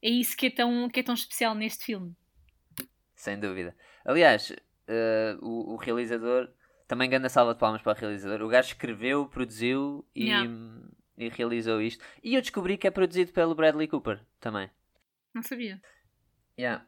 é 0.02 0.10
isso 0.10 0.36
que 0.36 0.48
é, 0.48 0.50
tão, 0.50 0.90
que 0.90 1.02
é 1.02 1.04
tão 1.04 1.14
especial 1.14 1.54
neste 1.54 1.86
filme 1.86 2.16
Sem 3.16 3.40
dúvida. 3.40 3.76
Aliás, 4.04 4.52
eh, 4.88 5.38
o, 5.40 5.74
o 5.74 5.76
realizador, 5.76 6.50
também 6.88 7.08
grande 7.08 7.30
salva 7.30 7.54
de 7.54 7.60
palmas 7.60 7.84
para 7.84 7.92
o 7.92 7.96
realizador. 7.96 8.42
O 8.42 8.50
gajo 8.50 8.70
escreveu, 8.70 9.28
produziu 9.28 10.04
e, 10.16 10.30
Yeah. 10.30 10.50
E 11.20 11.30
realizou 11.30 11.82
isto. 11.82 12.04
E 12.24 12.34
eu 12.34 12.42
descobri 12.42 12.78
que 12.78 12.88
é 12.88 12.92
produzido 12.92 13.32
pelo 13.34 13.54
Bradley 13.54 13.88
Cooper 13.88 14.22
também. 14.40 14.70
não 15.34 15.44
sabia 15.44 15.82
Yeah. 16.58 16.86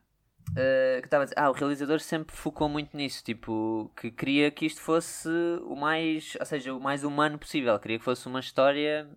Uh, 0.50 1.00
que 1.02 1.08
estava 1.08 1.26
ah, 1.38 1.50
o 1.50 1.54
realizador 1.54 2.00
sempre 2.00 2.36
focou 2.36 2.68
muito 2.68 2.98
nisso, 2.98 3.24
tipo, 3.24 3.90
que 3.96 4.12
queria 4.12 4.52
que 4.52 4.66
isto 4.66 4.82
fosse 4.82 5.30
o 5.64 5.76
mais, 5.76 6.36
ou 6.40 6.46
seja, 6.46 6.74
o 6.74 6.80
mais 6.80 7.06
humano 7.06 7.38
possível, 7.38 7.80
queria 7.80 8.00
que 8.00 8.04
fosse 8.04 8.28
uma 8.28 8.40
história 8.40 9.10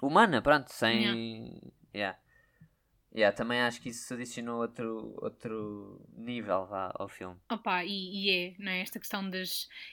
humana, 0.00 0.40
pronto, 0.40 0.72
sem. 0.72 1.02
Yeah. 1.02 1.70
Yeah, 1.92 2.18
também 3.36 3.60
acho 3.60 3.80
que 3.80 3.88
isso 3.88 4.14
adicionou 4.14 4.60
outro, 4.60 5.14
outro 5.20 6.00
nível 6.16 6.66
vá, 6.66 6.92
ao 6.94 7.08
filme. 7.08 7.36
Opa, 7.50 7.84
e, 7.84 7.90
e 7.90 8.30
é, 8.30 8.54
não 8.58 8.70
é? 8.70 8.80
Esta 8.80 8.98
questão 8.98 9.28
de 9.28 9.42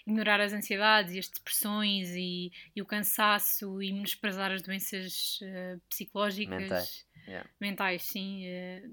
ignorar 0.05 0.39
as 0.39 0.53
ansiedades 0.53 1.13
e 1.13 1.19
as 1.19 1.27
depressões 1.27 2.09
e, 2.15 2.51
e 2.75 2.81
o 2.81 2.85
cansaço 2.85 3.81
e 3.81 3.91
menosprezar 3.91 4.51
as 4.51 4.61
doenças 4.61 5.39
eh, 5.41 5.77
psicológicas 5.89 6.59
Mentais, 6.59 7.05
yeah. 7.27 7.49
mentais, 7.59 8.01
sim 8.03 8.45
eh, 8.45 8.83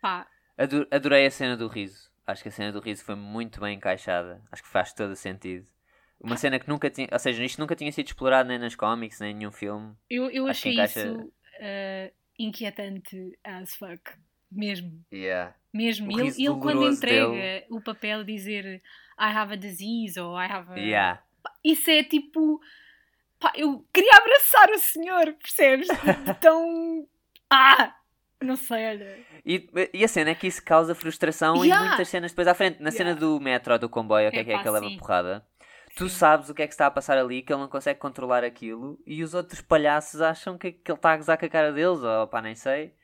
pá, 0.00 0.26
Ado- 0.56 0.86
Adorei 0.90 1.26
a 1.26 1.30
cena 1.30 1.56
do 1.56 1.68
riso. 1.68 2.10
Acho 2.26 2.42
que 2.42 2.48
a 2.48 2.52
cena 2.52 2.72
do 2.72 2.80
riso 2.80 3.04
foi 3.04 3.14
muito 3.14 3.60
bem 3.60 3.76
encaixada. 3.76 4.42
Acho 4.50 4.62
que 4.62 4.68
faz 4.68 4.92
todo 4.92 5.10
o 5.10 5.16
sentido. 5.16 5.66
Uma 6.20 6.36
cena 6.36 6.58
que 6.58 6.68
nunca 6.68 6.88
tinha. 6.88 7.08
Ou 7.12 7.18
seja, 7.18 7.44
isto 7.44 7.58
nunca 7.58 7.74
tinha 7.74 7.90
sido 7.90 8.06
explorado 8.06 8.48
nem 8.48 8.58
nas 8.58 8.76
cómics, 8.76 9.18
nem 9.18 9.32
em 9.32 9.34
nenhum 9.34 9.50
filme. 9.50 9.94
Eu, 10.08 10.30
eu 10.30 10.46
Acho 10.46 10.62
que 10.62 10.68
achei 10.68 10.72
encaixa- 10.72 11.00
isso 11.08 11.32
eh, 11.58 12.12
inquietante 12.44 13.38
as 13.44 13.74
fuck. 13.74 14.02
Mesmo. 14.50 15.02
Yeah. 15.12 15.54
Mesmo. 15.72 16.12
Ele, 16.12 16.28
ele 16.28 16.60
quando 16.60 16.86
entrega 16.88 17.30
dele. 17.30 17.66
o 17.70 17.80
papel 17.80 18.22
dizer 18.24 18.82
I 19.18 19.30
have 19.34 19.52
a 19.54 19.56
disease 19.56 20.20
ou 20.20 20.38
I 20.38 20.44
have 20.46 20.72
a. 20.72 20.76
Yeah. 20.78 21.22
Isso 21.64 21.90
é 21.90 22.02
tipo. 22.04 22.60
Pá, 23.40 23.52
eu 23.56 23.84
queria 23.92 24.12
abraçar 24.16 24.70
o 24.70 24.78
senhor, 24.78 25.32
percebes? 25.34 25.88
De 26.24 26.34
tão. 26.34 27.06
Ah! 27.50 27.94
Não 28.42 28.56
sei, 28.56 28.88
olha. 28.88 29.18
E, 29.46 29.68
e 29.94 30.04
a 30.04 30.08
cena 30.08 30.30
é 30.30 30.34
que 30.34 30.46
isso 30.48 30.62
causa 30.64 30.94
frustração 30.94 31.64
Yeah. 31.64 31.84
em 31.84 31.88
muitas 31.88 32.08
cenas 32.08 32.32
depois 32.32 32.48
à 32.48 32.54
frente. 32.54 32.82
Na 32.82 32.90
cena 32.90 33.10
Yeah. 33.10 33.20
do 33.20 33.40
metro 33.40 33.72
ou 33.72 33.78
do 33.78 33.88
comboio, 33.88 34.28
o 34.28 34.30
que 34.32 34.38
é 34.38 34.44
que 34.44 34.52
é 34.52 34.58
que 34.58 34.68
ele 34.68 34.80
leva 34.80 34.98
porrada? 34.98 35.46
Tu 35.96 36.08
sabes 36.08 36.48
o 36.48 36.54
que 36.54 36.62
é 36.62 36.66
que 36.66 36.72
está 36.72 36.86
a 36.86 36.90
passar 36.90 37.18
ali, 37.18 37.42
que 37.42 37.52
ele 37.52 37.60
não 37.60 37.68
consegue 37.68 38.00
controlar 38.00 38.42
aquilo, 38.44 38.98
e 39.06 39.22
os 39.22 39.34
outros 39.34 39.60
palhaços 39.60 40.20
acham 40.20 40.56
que, 40.56 40.72
que 40.72 40.90
ele 40.90 40.98
está 40.98 41.12
a 41.12 41.16
gozar 41.16 41.38
com 41.38 41.44
a 41.46 41.48
cara 41.48 41.72
deles, 41.72 42.00
ou 42.02 42.26
pá, 42.28 42.40
nem 42.40 42.54
sei. 42.54 42.94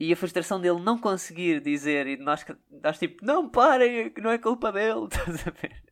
E 0.00 0.12
a 0.12 0.16
frustração 0.16 0.60
dele 0.60 0.80
não 0.80 0.98
conseguir 0.98 1.60
dizer, 1.60 2.06
e 2.06 2.16
nós, 2.16 2.44
nós 2.82 2.98
tipo, 2.98 3.24
não 3.24 3.48
parem, 3.48 4.10
que 4.10 4.20
não 4.20 4.30
é 4.30 4.38
culpa 4.38 4.72
dele, 4.72 5.04
estás 5.12 5.46
a 5.46 5.50
ver? 5.50 5.82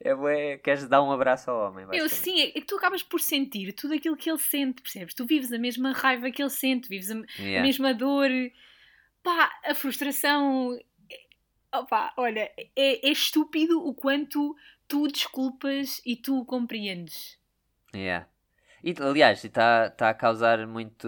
É 0.00 0.14
bué, 0.14 0.58
queres 0.58 0.86
dar 0.88 1.02
um 1.02 1.10
abraço 1.10 1.50
ao 1.50 1.68
homem, 1.68 1.86
Eu 1.92 2.08
sim, 2.08 2.40
é 2.40 2.50
que 2.52 2.62
tu 2.62 2.76
acabas 2.76 3.02
por 3.02 3.20
sentir 3.20 3.72
tudo 3.72 3.94
aquilo 3.94 4.16
que 4.16 4.30
ele 4.30 4.38
sente, 4.38 4.82
percebes? 4.82 5.14
Tu 5.14 5.24
vives 5.26 5.52
a 5.52 5.58
mesma 5.58 5.92
raiva 5.92 6.30
que 6.30 6.42
ele 6.42 6.50
sente, 6.50 6.88
vives 6.88 7.10
a, 7.10 7.14
a 7.14 7.42
Yeah. 7.42 7.62
mesma 7.62 7.92
dor. 7.94 8.28
Pá, 9.22 9.50
a 9.64 9.74
frustração. 9.74 10.76
é- 11.10 11.78
Opá, 11.78 12.12
olha, 12.16 12.50
é, 12.76 13.08
é 13.08 13.10
estúpido 13.10 13.84
o 13.86 13.94
quanto 13.94 14.54
tu 14.90 15.06
desculpas 15.06 16.02
e 16.04 16.16
tu 16.16 16.40
o 16.40 16.44
compreendes. 16.44 17.38
Yeah. 17.94 18.26
E, 18.82 18.92
aliás, 19.00 19.44
está 19.44 19.88
tá 19.90 20.10
a 20.10 20.14
causar 20.14 20.66
muito, 20.66 21.06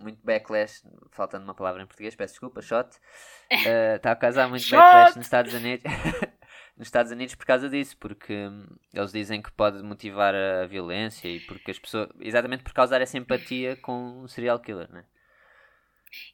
muito 0.00 0.18
backlash, 0.24 0.82
faltando 1.10 1.44
uma 1.44 1.54
palavra 1.54 1.82
em 1.82 1.86
português, 1.86 2.16
peço 2.16 2.34
desculpa, 2.34 2.62
shot. 2.62 2.88
Está 3.96 4.12
a 4.12 4.16
causar 4.16 4.48
muito 4.48 4.68
backlash 4.70 5.16
nos 5.16 5.26
Estados 5.26 5.52
Unidos. 5.54 5.84
nos 6.76 6.86
Estados 6.86 7.10
Unidos 7.12 7.34
por 7.34 7.44
causa 7.44 7.68
disso, 7.68 7.96
porque 7.98 8.46
hum, 8.46 8.66
eles 8.94 9.12
dizem 9.12 9.42
que 9.42 9.50
pode 9.50 9.82
motivar 9.82 10.34
a 10.34 10.66
violência 10.66 11.28
e 11.28 11.40
porque 11.40 11.72
as 11.72 11.78
pessoas. 11.78 12.08
Exatamente 12.20 12.62
por 12.62 12.72
causar 12.72 13.00
essa 13.02 13.18
empatia 13.18 13.76
com 13.76 14.22
um 14.22 14.28
serial 14.28 14.60
killer, 14.60 14.90
né? 14.90 15.04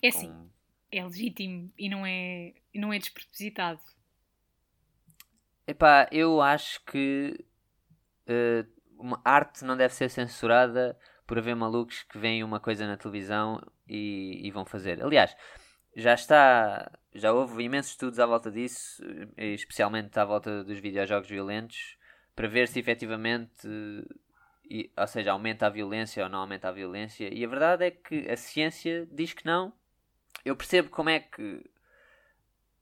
É 0.03 0.09
assim, 0.09 0.29
Com- 0.29 0.51
é 0.93 1.03
legítimo 1.03 1.73
e 1.79 1.89
não 1.89 2.05
é, 2.07 2.53
não 2.75 2.93
é 2.93 2.99
despropositado. 2.99 3.81
Epá, 5.67 6.09
eu 6.13 6.43
acho 6.43 6.85
que 6.85 7.39
eh, 8.27 8.67
uma 8.99 9.21
arte 9.25 9.65
não 9.65 9.77
deve 9.77 9.95
ser 9.95 10.11
censurada 10.11 10.99
por 11.27 11.39
haver 11.39 11.57
malucos 11.57 12.03
que 12.05 12.19
veem 12.19 12.45
uma 12.45 12.61
coisa 12.61 12.87
na 12.87 12.97
televisão 12.97 13.61
e, 13.89 14.41
e 14.47 14.51
vão 14.51 14.65
fazer. 14.65 15.03
Aliás, 15.03 15.37
já 15.97 16.15
está, 16.15 16.91
já 17.15 17.33
houve 17.33 17.63
imensos 17.65 17.93
estudos 17.93 18.21
à 18.21 18.27
volta 18.27 18.51
disso, 18.51 19.03
eh, 19.37 19.55
especialmente 19.55 20.19
à 20.19 20.25
volta 20.25 20.65
dos 20.65 20.79
videojogos 20.81 21.29
violentos, 21.31 21.97
para 22.37 22.49
ver 22.49 22.69
se 22.69 22.79
efetivamente, 22.81 23.69
e- 24.69 24.91
ou 24.97 25.07
seja, 25.07 25.33
aumenta 25.33 25.67
a 25.67 25.71
violência 25.71 26.23
ou 26.25 26.29
não 26.31 26.41
aumenta 26.41 26.69
a 26.69 26.73
violência. 26.73 27.33
E 27.33 27.45
a 27.45 27.49
verdade 27.49 27.85
é 27.87 27.91
que 27.91 28.29
a 28.31 28.37
ciência 28.37 29.07
diz 29.11 29.33
que 29.33 29.45
não. 29.45 29.73
Eu 30.45 30.57
percebo 30.57 30.91
como 30.91 31.11
é 31.11 31.21
que 31.21 31.65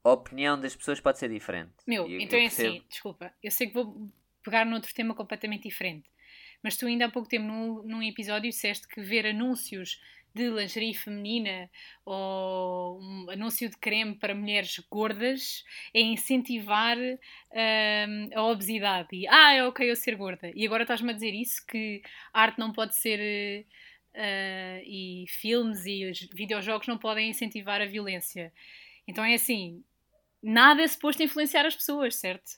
a 0.04 0.10
opinião 0.10 0.60
das 0.60 0.74
pessoas 0.74 1.00
pode 1.00 1.18
ser 1.18 1.28
diferente. 1.28 1.72
Meu, 1.86 2.08
eu 2.08 2.20
então 2.20 2.38
é 2.38 2.42
percebo- 2.42 2.76
assim, 2.76 2.84
desculpa, 2.88 3.34
eu 3.42 3.50
sei 3.50 3.68
que 3.68 3.74
vou 3.74 4.10
pegar 4.42 4.64
noutro 4.64 4.92
tema 4.92 5.14
completamente 5.14 5.64
diferente, 5.64 6.08
mas 6.62 6.76
tu 6.76 6.86
ainda 6.86 7.06
há 7.06 7.10
pouco 7.10 7.28
tempo 7.28 7.46
num, 7.46 7.82
num 7.84 8.02
episódio 8.02 8.50
disseste 8.50 8.88
que 8.88 9.00
ver 9.00 9.26
anúncios 9.26 10.00
de 10.34 10.48
lingerie 10.48 10.94
feminina 10.94 11.70
ou 12.04 12.98
um 13.00 13.30
anúncio 13.30 13.68
de 13.68 13.76
creme 13.76 14.14
para 14.14 14.34
mulheres 14.34 14.78
gordas 14.90 15.62
é 15.92 16.00
incentivar 16.00 16.96
hum, 16.96 18.28
a 18.34 18.42
obesidade. 18.44 19.08
E 19.12 19.28
ah, 19.28 19.52
é 19.52 19.64
ok 19.64 19.90
eu 19.90 19.94
ser 19.94 20.16
gorda. 20.16 20.50
E 20.54 20.64
agora 20.66 20.84
estás-me 20.84 21.10
a 21.10 21.12
dizer 21.12 21.34
isso 21.34 21.64
que 21.66 22.02
arte 22.32 22.58
não 22.58 22.72
pode 22.72 22.96
ser 22.96 23.66
eh, 24.14 24.82
e 24.86 25.24
filmes 25.28 25.84
e 25.86 26.06
os 26.10 26.20
videojogos 26.32 26.86
não 26.86 26.98
podem 26.98 27.28
incentivar 27.28 27.80
a 27.82 27.86
violência. 27.86 28.52
Então 29.06 29.24
é 29.24 29.34
assim 29.34 29.84
nada 30.42 30.82
é 30.82 30.88
suposto 30.88 31.22
influenciar 31.22 31.64
as 31.66 31.74
pessoas, 31.76 32.16
certo? 32.16 32.50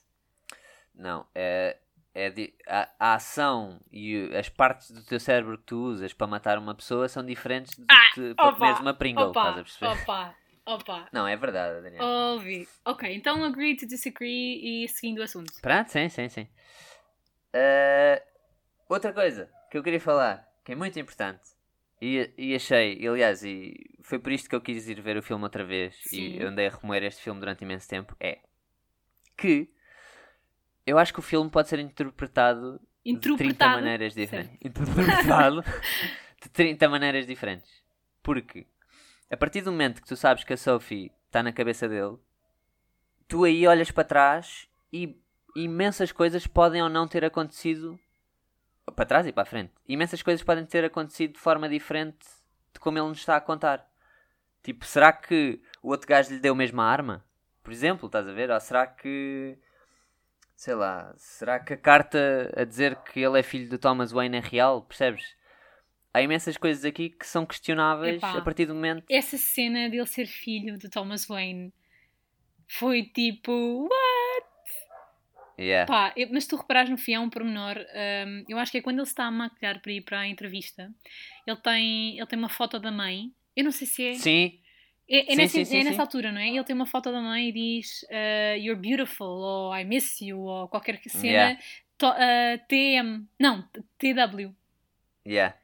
Não, 0.93 1.27
é, 1.35 1.77
é 2.13 2.29
di- 2.29 2.53
a, 2.67 2.89
a 2.99 3.13
ação 3.15 3.79
e 3.91 4.29
as 4.35 4.47
partes 4.49 4.91
do 4.91 5.03
teu 5.03 5.19
cérebro 5.19 5.57
que 5.57 5.65
tu 5.65 5.77
usas 5.77 6.13
para 6.13 6.25
matar 6.27 6.57
uma 6.57 6.73
pessoa 6.73 7.07
são 7.09 7.25
diferentes 7.25 7.77
do 7.77 7.85
Ah, 7.89 8.09
que 8.13 8.33
para 8.35 8.49
opa, 8.49 8.57
comeres 8.57 8.79
uma 8.79 8.93
Pringle, 8.93 9.31
estás 9.31 9.57
Opa, 9.57 9.59
a 9.59 9.63
perceber? 9.63 9.91
opa, 10.01 10.35
opa. 10.65 11.09
Não, 11.13 11.27
é 11.27 11.35
verdade, 11.35 11.81
Daniel. 11.81 12.03
Ouvi. 12.03 12.67
Ok, 12.85 13.13
então 13.13 13.43
agree 13.43 13.75
to 13.75 13.85
disagree 13.85 14.83
e 14.83 14.87
seguindo 14.87 15.19
o 15.19 15.23
assunto. 15.23 15.51
Pronto, 15.61 15.89
sim, 15.91 16.07
sim, 16.09 16.29
sim. 16.29 16.47
Eh, 17.53 18.21
outra 18.89 19.13
coisa 19.13 19.49
que 19.69 19.77
eu 19.77 19.83
queria 19.83 19.99
falar, 19.99 20.47
que 20.63 20.71
é 20.71 20.75
muito 20.75 20.99
importante, 20.99 21.41
e, 22.01 22.31
e 22.37 22.55
achei, 22.55 22.97
e, 22.99 23.07
aliás, 23.07 23.43
e 23.43 23.73
foi 24.01 24.19
por 24.19 24.31
isto 24.31 24.49
que 24.49 24.55
eu 24.55 24.61
quis 24.61 24.87
ir 24.87 25.01
ver 25.01 25.17
o 25.17 25.23
filme 25.23 25.43
outra 25.43 25.63
vez, 25.63 25.95
Sim. 26.03 26.17
e 26.17 26.41
eu 26.41 26.49
andei 26.49 26.67
a 26.67 26.69
remoer 26.71 27.03
este 27.03 27.21
filme 27.21 27.39
durante 27.39 27.63
imenso 27.63 27.87
tempo, 27.87 28.15
é 28.19 28.39
que 29.37 29.69
eu 30.85 30.97
acho 30.97 31.13
que 31.13 31.19
o 31.19 31.23
filme 31.23 31.49
pode 31.49 31.67
ser 31.69 31.79
interpretado, 31.79 32.79
de 33.03 33.13
30 33.17 33.43
Interpretado. 33.43 33.75
maneiras 33.75 34.13
diferentes. 34.13 34.57
Interpretado 34.63 35.63
de 36.41 36.49
30 36.49 36.89
maneiras 36.89 37.25
diferentes. 37.27 37.83
Porque 38.21 38.65
a 39.29 39.37
partir 39.37 39.61
do 39.61 39.71
momento 39.71 40.01
que 40.01 40.07
tu 40.07 40.15
sabes 40.15 40.43
que 40.43 40.53
a 40.53 40.57
Sophie 40.57 41.11
está 41.27 41.41
na 41.43 41.51
cabeça 41.51 41.87
dele, 41.87 42.17
tu 43.27 43.43
aí 43.43 43.67
olhas 43.67 43.91
para 43.91 44.03
trás 44.03 44.67
e 44.91 45.19
imensas 45.55 46.11
coisas 46.11 46.45
podem 46.47 46.81
ou 46.81 46.89
não 46.89 47.07
ter 47.07 47.23
acontecido 47.23 47.99
para 48.93 49.05
trás 49.05 49.27
e 49.27 49.31
para 49.31 49.43
a 49.43 49.45
frente. 49.45 49.71
Imensas 49.87 50.21
coisas 50.21 50.43
podem 50.43 50.65
ter 50.65 50.85
acontecido 50.85 51.33
de 51.33 51.39
forma 51.39 51.67
diferente 51.67 52.25
de 52.73 52.79
como 52.79 52.97
ele 52.97 53.07
nos 53.07 53.19
está 53.19 53.35
a 53.35 53.41
contar. 53.41 53.89
Tipo, 54.63 54.85
será 54.85 55.13
que 55.13 55.61
o 55.81 55.89
outro 55.89 56.07
gajo 56.07 56.33
lhe 56.33 56.39
deu 56.39 56.55
mesmo 56.55 56.81
a 56.81 56.85
arma? 56.85 57.23
Por 57.63 57.71
exemplo, 57.71 58.07
estás 58.07 58.27
a 58.27 58.31
ver? 58.31 58.49
Ou 58.49 58.59
será 58.59 58.87
que. 58.87 59.57
Sei 60.55 60.73
lá. 60.73 61.13
Será 61.17 61.59
que 61.59 61.73
a 61.73 61.77
carta 61.77 62.51
a 62.55 62.63
dizer 62.63 62.95
que 62.97 63.19
ele 63.19 63.39
é 63.39 63.43
filho 63.43 63.69
do 63.69 63.77
Thomas 63.77 64.11
Wayne 64.11 64.37
é 64.37 64.39
real? 64.39 64.81
Percebes? 64.81 65.35
Há 66.13 66.21
imensas 66.21 66.55
coisas 66.55 66.85
aqui 66.85 67.09
que 67.09 67.27
são 67.27 67.45
questionáveis 67.45 68.17
Epá. 68.17 68.37
a 68.37 68.41
partir 68.41 68.65
do 68.65 68.73
momento. 68.73 69.03
Essa 69.09 69.37
cena 69.37 69.89
dele 69.89 70.05
ser 70.05 70.25
filho 70.25 70.77
de 70.77 70.89
Thomas 70.89 71.25
Wayne 71.25 71.73
foi 72.67 73.03
tipo. 73.03 73.83
What? 73.83 74.14
Yeah. 75.57 75.85
Pá, 75.85 76.11
eu- 76.17 76.29
mas 76.31 76.45
tu 76.47 76.55
reparares 76.55 76.89
no 76.89 76.97
fim, 76.97 77.13
há 77.13 77.21
um 77.21 77.29
pormenor. 77.29 77.77
hum, 78.27 78.43
eu 78.49 78.57
acho 78.57 78.71
que 78.71 78.77
é 78.79 78.81
quando 78.81 78.97
ele 78.97 79.05
se 79.05 79.11
está 79.11 79.25
a 79.25 79.31
maquilhar 79.31 79.79
para 79.81 79.91
ir 79.91 80.01
para 80.01 80.19
a 80.19 80.27
entrevista. 80.27 80.91
Ele 81.47 81.57
tem, 81.57 82.17
ele 82.17 82.25
tem 82.27 82.37
uma 82.39 82.49
foto 82.49 82.77
da 82.79 82.91
mãe. 82.91 83.31
Eu 83.55 83.63
não 83.63 83.71
sei 83.71 83.87
se 83.87 84.05
é. 84.05 84.13
Sim, 84.15 84.59
É, 85.09 85.19
é 85.19 85.25
Sim, 85.31 85.35
nessa, 85.37 85.53
sim, 85.53 85.65
sim, 85.65 85.77
é 85.79 85.83
nessa 85.83 86.01
altura, 86.01 86.31
não 86.31 86.41
é? 86.41 86.49
Ele 86.49 86.63
tem 86.63 86.75
uma 86.75 86.85
foto 86.87 87.11
da 87.11 87.21
mãe 87.21 87.49
e 87.49 87.51
diz 87.51 88.03
uh, 88.09 88.57
You're 88.57 88.79
beautiful, 88.81 89.27
ou 89.27 89.75
I 89.75 89.85
miss 89.85 90.19
you, 90.19 90.39
ou 90.39 90.67
qualquer 90.67 90.99
cena. 91.07 91.25
Yeah. 91.25 91.59
to- 91.97 92.07
uh, 92.07 92.57
TM. 92.67 93.25
Não, 93.39 93.61
TW. 93.99 94.53
yeah. 95.25 95.55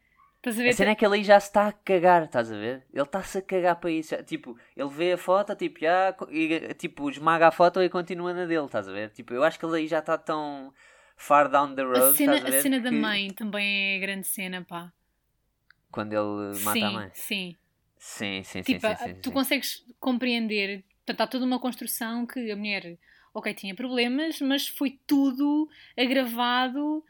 Estás 0.41 0.59
a 0.59 0.63
A 0.63 0.71
ver? 0.71 0.77
cena 0.77 0.91
é 0.91 0.95
que 0.95 1.03
ele 1.05 1.15
aí 1.15 1.23
já 1.23 1.39
se 1.39 1.47
está 1.47 1.67
a 1.67 1.71
cagar, 1.73 2.23
estás 2.25 2.51
a 2.51 2.55
ver? 2.55 2.85
Ele 2.93 3.01
está-se 3.03 3.37
a 3.39 3.41
cagar 3.41 3.75
para 3.79 3.89
isso. 3.91 4.15
Tipo, 4.23 4.57
ele 4.77 4.89
vê 4.89 5.13
a 5.13 5.17
foto, 5.17 5.55
tipo, 5.55 5.79
já, 5.79 6.15
e, 6.29 6.73
tipo, 6.75 7.09
esmaga 7.09 7.47
a 7.47 7.51
foto 7.51 7.81
e 7.81 7.89
continua 7.89 8.33
na 8.33 8.45
dele, 8.45 8.65
estás 8.65 8.87
a 8.87 8.91
ver? 8.91 9.09
Tipo, 9.11 9.33
eu 9.33 9.43
acho 9.43 9.57
que 9.59 9.65
ele 9.65 9.77
aí 9.77 9.87
já 9.87 9.99
está 9.99 10.17
tão 10.17 10.71
far 11.17 11.49
down 11.49 11.73
the 11.75 11.81
road, 11.83 11.93
A 11.93 12.01
cena, 12.15 12.37
a 12.49 12.51
a 12.51 12.51
cena 12.51 12.79
da 12.81 12.91
que- 12.91 12.95
mãe 13.03 13.31
também 13.33 13.95
é 13.95 13.99
grande 13.99 14.27
cena, 14.27 14.61
pá. 14.65 14.91
Quando 15.91 16.13
ele 16.13 16.57
mata 16.59 16.87
sim, 16.87 16.87
a 16.87 16.91
mãe. 16.91 17.11
sim. 17.13 17.57
Sim, 17.97 18.43
sim, 18.43 18.63
sim, 18.63 18.79
Tipo, 18.79 18.87
sim, 18.95 18.95
sim, 18.95 19.21
tu 19.21 19.31
sim. 19.31 19.39
consegues 19.39 19.83
compreender. 19.99 20.83
Portanto, 21.05 21.21
há 21.21 21.27
toda 21.27 21.45
uma 21.45 21.59
construção 21.59 22.25
que 22.27 22.51
a 22.51 22.55
mulher, 22.55 22.97
ok, 23.33 23.53
tinha 23.53 23.75
problemas, 23.75 24.39
mas 24.39 24.67
foi 24.67 24.99
tudo 25.07 25.67
agravado, 25.97 27.03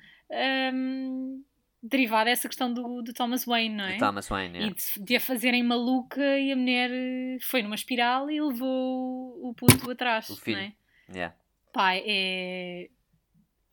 hum, 0.73 1.43
derivado 1.83 2.25
dessa 2.25 2.47
questão 2.47 2.71
do, 2.73 3.01
do 3.01 3.13
Thomas 3.13 3.45
Wayne, 3.45 3.75
não 3.75 3.85
é? 3.85 3.93
Do 3.93 3.99
Thomas 3.99 4.27
Wayne, 4.29 4.55
E 4.57 4.61
yeah. 4.61 4.75
de, 4.97 5.03
de 5.03 5.15
a 5.15 5.19
fazerem 5.19 5.63
maluca 5.63 6.21
e 6.39 6.51
a 6.51 6.55
mulher 6.55 6.89
eh, 6.91 7.37
foi 7.41 7.63
numa 7.63 7.75
espiral 7.75 8.29
e 8.29 8.39
levou 8.41 9.49
o, 9.49 9.53
puto 9.55 9.89
atrás, 9.89 10.29
O 10.29 10.35
filho. 10.37 10.57
não 10.57 10.63
é? 10.63 10.73
yeah. 11.13 11.35
Pá, 11.73 11.95
é, 11.95 12.83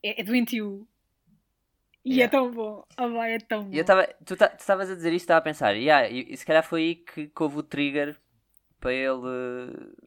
é, 0.03 0.21
é 0.21 0.23
doentio. 0.23 0.87
E 2.03 2.13
Yeah. 2.15 2.23
é 2.25 2.27
tão 2.39 2.49
bom. 2.49 2.83
Ah, 2.97 3.07
vai, 3.07 3.33
é 3.33 3.39
tão 3.39 3.65
bom. 3.65 3.73
E 3.73 3.77
eu 3.77 3.81
estava, 3.81 4.07
tu 4.25 4.35
ta- 4.35 4.47
tu 4.49 4.59
estavas 4.61 4.89
a 4.89 4.95
dizer 4.95 5.11
isto, 5.13 5.23
estava 5.25 5.39
a 5.39 5.41
pensar, 5.43 5.71
yeah, 5.75 6.09
e, 6.09 6.31
e 6.31 6.37
se 6.37 6.45
calhar 6.45 6.63
foi 6.63 6.81
aí 6.81 6.95
que, 6.95 7.27
que 7.27 7.43
houve 7.43 7.57
o 7.57 7.63
trigger 7.63 8.17
para 8.79 8.93
ele 8.93 9.21
eh, 9.27 10.05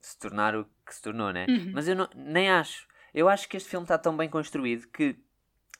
se 0.00 0.16
tornar 0.18 0.54
o 0.56 0.64
que 0.86 0.94
se 0.94 1.02
tornou, 1.02 1.32
né? 1.32 1.46
Uhum. 1.48 1.72
Mas 1.74 1.88
eu 1.88 1.96
não- 1.96 2.08
nem 2.14 2.48
acho. 2.48 2.86
Eu 3.12 3.28
acho 3.28 3.48
que 3.48 3.56
este 3.56 3.68
filme 3.68 3.84
está 3.84 3.98
tão 3.98 4.16
bem 4.16 4.28
construído 4.30 4.86
que 4.88 5.16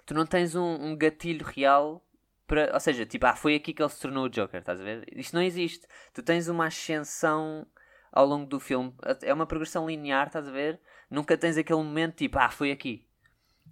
tu 0.06 0.14
não 0.14 0.24
tens 0.24 0.54
um, 0.54 0.62
um 0.92 0.96
gatilho 0.96 1.44
real 1.44 2.02
para. 2.46 2.72
Ou 2.72 2.80
seja, 2.80 3.04
tipo, 3.04 3.26
ah, 3.26 3.36
foi 3.36 3.56
aqui 3.56 3.74
que 3.74 3.82
ele 3.82 3.90
se 3.90 4.00
tornou 4.00 4.24
o 4.26 4.28
Joker, 4.30 4.60
estás 4.60 4.80
a 4.80 4.84
ver? 4.84 5.04
Isto 5.16 5.34
não 5.34 5.42
existe. 5.42 5.86
Tu 6.14 6.22
tens 6.22 6.48
uma 6.48 6.66
ascensão 6.66 7.66
ao 8.12 8.24
longo 8.24 8.46
do 8.46 8.58
filme. 8.58 8.94
É 9.22 9.34
uma 9.34 9.46
progressão 9.46 9.86
linear, 9.88 10.28
estás 10.28 10.48
a 10.48 10.50
ver? 10.52 10.80
Nunca 11.10 11.36
tens 11.36 11.58
aquele 11.58 11.82
momento 11.82 12.14
tipo, 12.16 12.38
ah, 12.38 12.48
foi 12.48 12.70
aqui. 12.70 13.04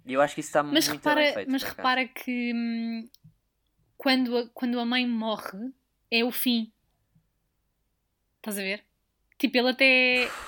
E 0.05 0.13
eu 0.13 0.21
acho 0.21 0.35
que 0.35 0.41
isso 0.41 0.49
está 0.49 0.61
Mas 0.61 0.87
muito 0.87 0.99
repara, 0.99 1.21
bem 1.21 1.33
feito. 1.33 1.51
mas 1.51 1.63
acaso. 1.63 1.77
repara 1.77 2.07
que 2.07 2.51
hum, 2.53 3.09
quando, 3.97 4.37
a, 4.37 4.47
quando 4.49 4.79
a 4.79 4.85
mãe 4.85 5.07
morre 5.07 5.71
é 6.11 6.23
o 6.23 6.31
fim. 6.31 6.71
Estás 8.37 8.59
a 8.59 8.61
ver? 8.61 8.83
Tipo, 9.39 9.57
ele 9.57 9.69
até. 9.69 10.29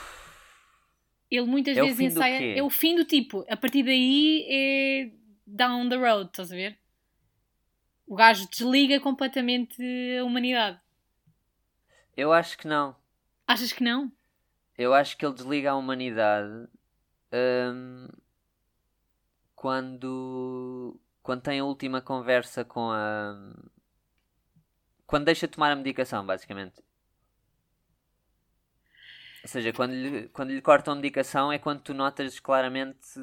Ele 1.30 1.46
muitas 1.46 1.76
É 1.76 1.82
vezes 1.82 2.00
ensaia. 2.00 2.58
É 2.58 2.64
o 2.64 2.70
fim 2.70 2.96
do 2.96 3.04
tipo. 3.04 3.44
A 3.50 3.58
partir 3.58 3.84
daí 3.84 4.46
é 4.50 5.12
down 5.48 5.90
the 5.90 5.96
road, 5.96 6.30
estás 6.30 6.52
a 6.52 6.56
ver? 6.56 6.78
O 8.06 8.16
gajo 8.16 8.48
desliga 8.50 9.00
completamente 9.00 9.82
a 10.20 10.24
humanidade. 10.24 10.80
Eu 12.16 12.34
acho 12.34 12.58
que 12.58 12.68
não. 12.68 12.96
Achas 13.48 13.72
que 13.72 13.84
não? 13.84 14.12
Eu 14.78 14.94
acho 14.94 15.18
que 15.18 15.26
ele 15.26 15.34
desliga 15.34 15.72
a 15.72 15.76
humanidade 15.76 16.68
hum, 17.34 18.08
quando, 19.56 21.00
quando 21.24 21.42
tem 21.42 21.60
a 21.60 21.66
última 21.66 22.02
conversa 22.02 22.64
com 22.64 22.92
a. 22.92 23.36
Quando 25.06 25.26
deixa 25.26 25.48
de 25.48 25.54
tomar 25.54 25.72
a 25.72 25.76
medicação, 25.76 26.26
basicamente. 26.26 26.82
Ou 29.44 29.50
seja, 29.50 29.72
quando 29.72 29.94
lhe, 29.94 30.28
quando 30.30 30.52
lhe 30.52 30.62
cortam 30.62 30.94
a 30.94 30.96
medicação 30.96 31.52
é 31.52 31.58
quando 31.58 31.82
tu 31.82 31.94
notas 31.94 32.40
claramente 32.40 33.20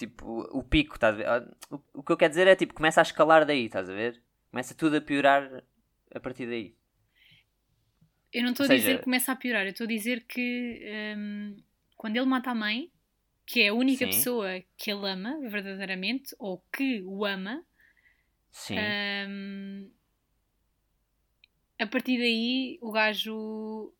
tipo 0.00 0.24
o 0.58 0.62
pico, 0.72 0.94
estás 0.96 1.14
a 1.14 1.18
ver? 1.18 1.26
Ah, 1.28 1.40
O, 1.70 1.76
o 2.00 2.02
que 2.04 2.12
eu 2.12 2.16
quero 2.20 2.30
dizer 2.30 2.46
é 2.48 2.56
tipo, 2.56 2.74
começa 2.74 3.00
a 3.00 3.08
escalar 3.08 3.44
daí, 3.46 3.66
estás 3.66 3.88
a 3.90 3.94
ver? 3.94 4.22
Começa 4.50 4.74
tudo 4.74 4.96
a 4.96 5.00
piorar 5.08 5.42
a 6.14 6.20
partir 6.20 6.46
daí. 6.46 6.74
Eu 8.32 8.42
não 8.44 8.50
estou 8.52 8.64
a 8.64 8.68
Ou 8.68 8.76
dizer 8.76 8.86
seja- 8.86 8.98
que 8.98 9.04
começa 9.04 9.32
a 9.32 9.36
piorar, 9.36 9.64
eu 9.66 9.70
estou 9.72 9.84
a 9.84 9.88
dizer 9.88 10.24
que 10.26 10.80
hum, 11.16 11.56
quando 11.96 12.16
ele 12.16 12.26
mata 12.26 12.50
a 12.50 12.54
mãe, 12.54 12.90
que 13.46 13.62
é 13.62 13.68
a 13.68 13.74
única 13.74 14.06
Sim. 14.06 14.10
pessoa 14.10 14.62
que 14.76 14.90
ele 14.90 15.08
ama 15.08 15.38
verdadeiramente, 15.48 16.34
ou 16.38 16.62
que 16.72 17.02
o 17.02 17.24
ama, 17.24 17.64
Sim. 18.52 18.76
hum, 19.28 19.90
a 21.78 21.86
partir 21.86 22.18
daí 22.18 22.78
o 22.82 22.90
gajo 22.92 23.92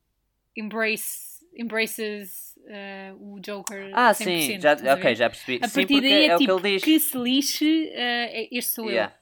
embrace, 0.57 1.40
embraces 1.55 2.55
uh, 2.59 3.35
o 3.35 3.41
Joker. 3.41 3.91
Ah, 3.93 4.13
100%, 4.13 4.15
sim, 4.25 4.61
já, 4.61 4.73
ok, 4.95 5.15
já 5.15 5.31
percebi. 5.31 5.61
A 5.63 5.69
sim, 5.69 5.81
partir 5.81 6.01
daí 6.01 6.13
é, 6.13 6.27
é, 6.27 6.35
o 6.35 6.39
tipo 6.39 6.59
que 6.61 6.67
ele 6.67 6.75
diz. 6.75 6.85
que 6.85 7.01
se 7.01 7.19
lixe, 7.19 7.85
uh, 7.89 7.99
é- 7.99 8.49
este 8.53 8.71
sou 8.73 8.91
Yeah. 8.91 9.15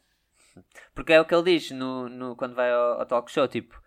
Porque 0.95 1.12
é 1.12 1.21
o 1.21 1.25
que 1.25 1.35
ele 1.35 1.45
diz 1.45 1.71
no, 1.71 2.09
no, 2.09 2.35
quando 2.37 2.55
vai 2.55 2.71
ao, 2.73 3.01
ao 3.01 3.07
talk 3.07 3.31
show, 3.31 3.47
tipo, 3.47 3.81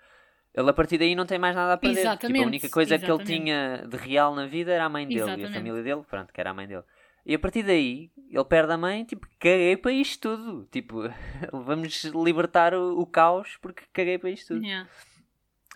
ele 0.53 0.69
a 0.69 0.73
partir 0.73 0.97
daí 0.97 1.15
não 1.15 1.25
tem 1.25 1.37
mais 1.37 1.55
nada 1.55 1.73
a 1.73 1.77
perder. 1.77 1.95
Tipo, 1.97 2.07
Exatamente, 2.09 2.43
a 2.43 2.47
única 2.47 2.69
coisa 2.69 2.97
que 2.97 3.03
ele 3.05 3.11
exatamente. 3.13 3.41
tinha 3.41 3.85
de 3.87 3.97
real 3.97 4.33
na 4.35 4.45
vida 4.47 4.71
era 4.71 4.85
a 4.85 4.89
mãe 4.89 5.05
dele 5.05 5.19
e 5.19 5.23
Exatamente. 5.23 5.49
a 5.49 5.53
família 5.53 5.83
dele, 5.83 6.01
pronto, 6.09 6.31
que 6.33 6.39
era 6.39 6.51
a 6.51 6.53
mãe 6.53 6.67
dele. 6.67 6.83
E 7.25 7.35
a 7.35 7.39
partir 7.39 7.63
daí, 7.63 8.09
ele 8.29 8.45
perde 8.45 8.73
a 8.73 8.77
mãe, 8.77 9.03
tipo, 9.03 9.27
caguei 9.39 9.77
para 9.77 9.91
isto 9.91 10.35
tudo. 10.35 10.67
Tipo, 10.71 11.03
vamos 11.53 12.03
libertar 12.05 12.73
o, 12.73 12.99
o 12.99 13.05
caos 13.05 13.57
porque 13.61 13.83
caguei 13.93 14.17
para 14.17 14.29
isto 14.29 14.53
eu. 14.53 14.57
tudo. 14.57 14.65
Yeah. 14.65 14.89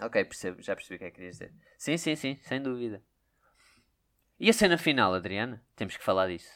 Ok, 0.02 0.26
percebo, 0.26 0.62
já 0.62 0.76
percebi 0.76 0.96
o 0.96 1.00
que 1.00 1.06
é 1.06 1.10
que 1.10 1.16
querias 1.16 1.38
dizer. 1.38 1.54
Sim, 1.78 1.98
sim, 1.98 2.16
sim, 2.16 2.36
sem 2.42 2.62
dúvida. 2.62 3.02
E 4.40 4.50
a 4.50 4.54
cena 4.54 4.78
final, 4.78 5.14
Adriana? 5.14 5.64
Temos 5.76 5.96
que 5.96 6.04
falar 6.04 6.28
disso. 6.28 6.52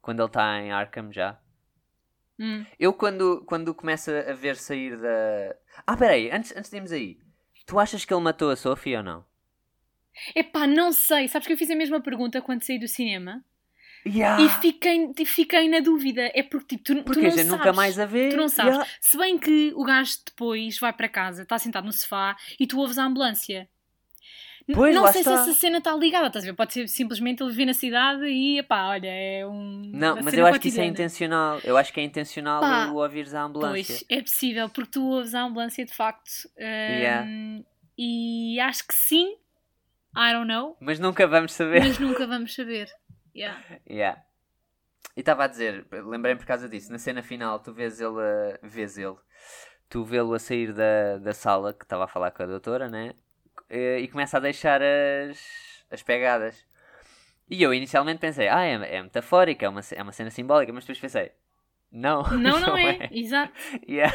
Quando 0.00 0.20
ele 0.20 0.28
está 0.28 0.60
em 0.60 0.70
Arkham 0.70 1.12
já. 1.12 1.40
Hum. 2.38 2.64
Eu 2.78 2.92
quando, 2.92 3.44
quando 3.46 3.74
começo 3.74 4.12
a 4.12 4.32
ver 4.32 4.56
sair 4.56 4.96
da. 4.96 5.56
Ah, 5.84 5.96
peraí, 5.96 6.30
antes, 6.30 6.56
antes 6.56 6.70
de 6.70 6.76
irmos 6.76 6.92
aí. 6.92 7.18
Tu 7.66 7.78
achas 7.78 8.04
que 8.04 8.14
ele 8.14 8.22
matou 8.22 8.50
a 8.50 8.56
Sophie 8.56 8.96
ou 8.96 9.02
não? 9.02 9.24
Epá, 10.34 10.66
não 10.66 10.92
sei. 10.92 11.26
Sabes 11.26 11.46
que 11.46 11.52
eu 11.52 11.58
fiz 11.58 11.70
a 11.70 11.76
mesma 11.76 12.00
pergunta 12.00 12.40
quando 12.40 12.62
saí 12.62 12.78
do 12.78 12.86
cinema 12.86 13.44
Yeah. 14.06 14.42
e 14.42 14.48
fiquei, 14.60 15.10
e 15.18 15.26
fiquei 15.26 15.68
na 15.68 15.80
dúvida. 15.80 16.30
É 16.34 16.42
porque 16.42 16.76
tipo, 16.76 16.84
tu, 16.84 16.94
tu 16.96 17.04
Porque 17.04 17.20
não 17.20 17.26
a 17.26 17.30
gente 17.30 17.44
sabes. 17.46 17.52
nunca 17.58 17.72
mais 17.72 17.98
a 17.98 18.06
vê. 18.06 18.28
Tu 18.30 18.36
não 18.36 18.48
sabes. 18.48 18.72
Yeah. 18.74 18.90
Se 19.00 19.18
bem 19.18 19.38
que 19.38 19.72
o 19.74 19.84
gajo 19.84 20.12
depois 20.26 20.78
vai 20.78 20.92
para 20.92 21.08
casa, 21.08 21.42
está 21.42 21.58
sentado 21.58 21.84
no 21.84 21.92
sofá 21.92 22.36
e 22.58 22.66
tu 22.66 22.78
ouves 22.78 22.96
a 22.98 23.04
ambulância. 23.04 23.68
Pois, 24.70 24.94
não 24.94 25.06
sei 25.10 25.22
está. 25.22 25.44
se 25.44 25.50
essa 25.50 25.58
cena 25.58 25.78
está 25.78 25.94
ligada, 25.96 26.26
estás 26.26 26.44
a 26.44 26.48
ver? 26.48 26.54
Pode 26.54 26.74
ser 26.74 26.86
simplesmente 26.88 27.42
ele 27.42 27.48
viver 27.50 27.64
na 27.64 27.72
cidade 27.72 28.26
e, 28.26 28.58
epá, 28.58 28.88
olha, 28.88 29.08
é 29.08 29.46
um. 29.46 29.90
Não, 29.94 30.20
mas 30.22 30.34
eu 30.34 30.46
acho 30.46 30.60
que 30.60 30.68
isso 30.68 30.78
é 30.80 30.84
intencional. 30.84 31.58
Eu 31.64 31.74
acho 31.78 31.90
que 31.90 31.98
é 32.00 32.02
intencional 32.04 32.60
Pá, 32.60 32.88
o 32.88 32.96
ouvires 32.96 33.32
a 33.34 33.44
ambulância. 33.44 33.72
Pois, 33.96 34.04
é 34.10 34.20
possível, 34.20 34.68
porque 34.68 34.90
tu 34.90 35.02
ouves 35.06 35.34
a 35.34 35.40
ambulância 35.42 35.84
de 35.86 35.94
facto. 35.94 36.28
hum, 36.58 36.62
Yeah. 36.62 37.26
E 37.96 38.60
acho 38.60 38.86
que 38.86 38.94
sim, 38.94 39.36
I 40.14 40.32
don't 40.34 40.46
know, 40.46 40.76
Mas 40.80 41.00
nunca 41.00 41.26
vamos 41.26 41.52
saber. 41.54 41.80
mas 41.80 41.98
nunca 41.98 42.26
vamos 42.26 42.54
saber. 42.54 42.88
Yeah. 43.38 43.62
Yeah. 43.88 44.22
E 45.16 45.20
estava 45.20 45.44
a 45.44 45.46
dizer, 45.46 45.86
lembrei-me 45.90 46.38
por 46.40 46.46
causa 46.46 46.68
disso, 46.68 46.90
na 46.92 46.98
cena 46.98 47.22
final 47.22 47.58
tu 47.60 47.72
vês 47.72 48.00
ele, 48.00 48.20
a- 48.20 48.58
vês 48.62 48.96
ele, 48.98 49.16
tu 49.88 50.04
vê-lo 50.04 50.34
a 50.34 50.38
sair 50.38 50.72
da, 50.72 51.18
da 51.18 51.32
sala 51.32 51.72
que 51.72 51.84
estava 51.84 52.04
a 52.04 52.08
falar 52.08 52.30
com 52.30 52.42
a 52.42 52.46
doutora, 52.46 52.88
né? 52.88 53.14
E, 53.70 53.98
e 53.98 54.08
começa 54.08 54.36
a 54.36 54.40
deixar 54.40 54.80
as, 54.82 55.84
as 55.90 56.02
pegadas. 56.02 56.66
E 57.50 57.62
eu 57.62 57.72
inicialmente 57.72 58.20
pensei, 58.20 58.48
ah, 58.48 58.62
é, 58.64 58.96
é 58.96 59.02
metafórica, 59.02 59.64
é 59.66 59.68
uma, 59.68 59.80
é 59.92 60.02
uma 60.02 60.12
cena 60.12 60.30
simbólica, 60.30 60.72
mas 60.72 60.84
depois 60.84 61.00
pensei, 61.00 61.32
não, 61.90 62.22
Não, 62.24 62.60
não 62.60 62.76
é. 62.76 63.08
Exato. 63.10 63.52
Yeah. 63.88 64.14